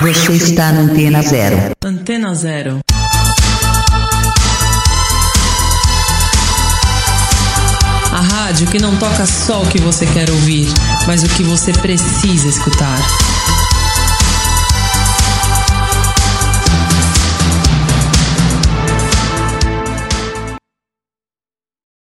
Você 0.00 0.32
está 0.32 0.72
na 0.72 0.80
Antena 0.80 1.22
Zero. 1.22 1.76
Antena 1.84 2.34
Zero. 2.34 2.80
Rádio 8.48 8.66
que 8.68 8.78
não 8.78 8.96
toca 8.96 9.26
só 9.26 9.60
o 9.60 9.66
que 9.66 9.78
você 9.78 10.06
quer 10.06 10.30
ouvir, 10.30 10.66
mas 11.06 11.22
o 11.22 11.28
que 11.28 11.42
você 11.42 11.70
precisa 11.70 12.48
escutar. 12.48 12.98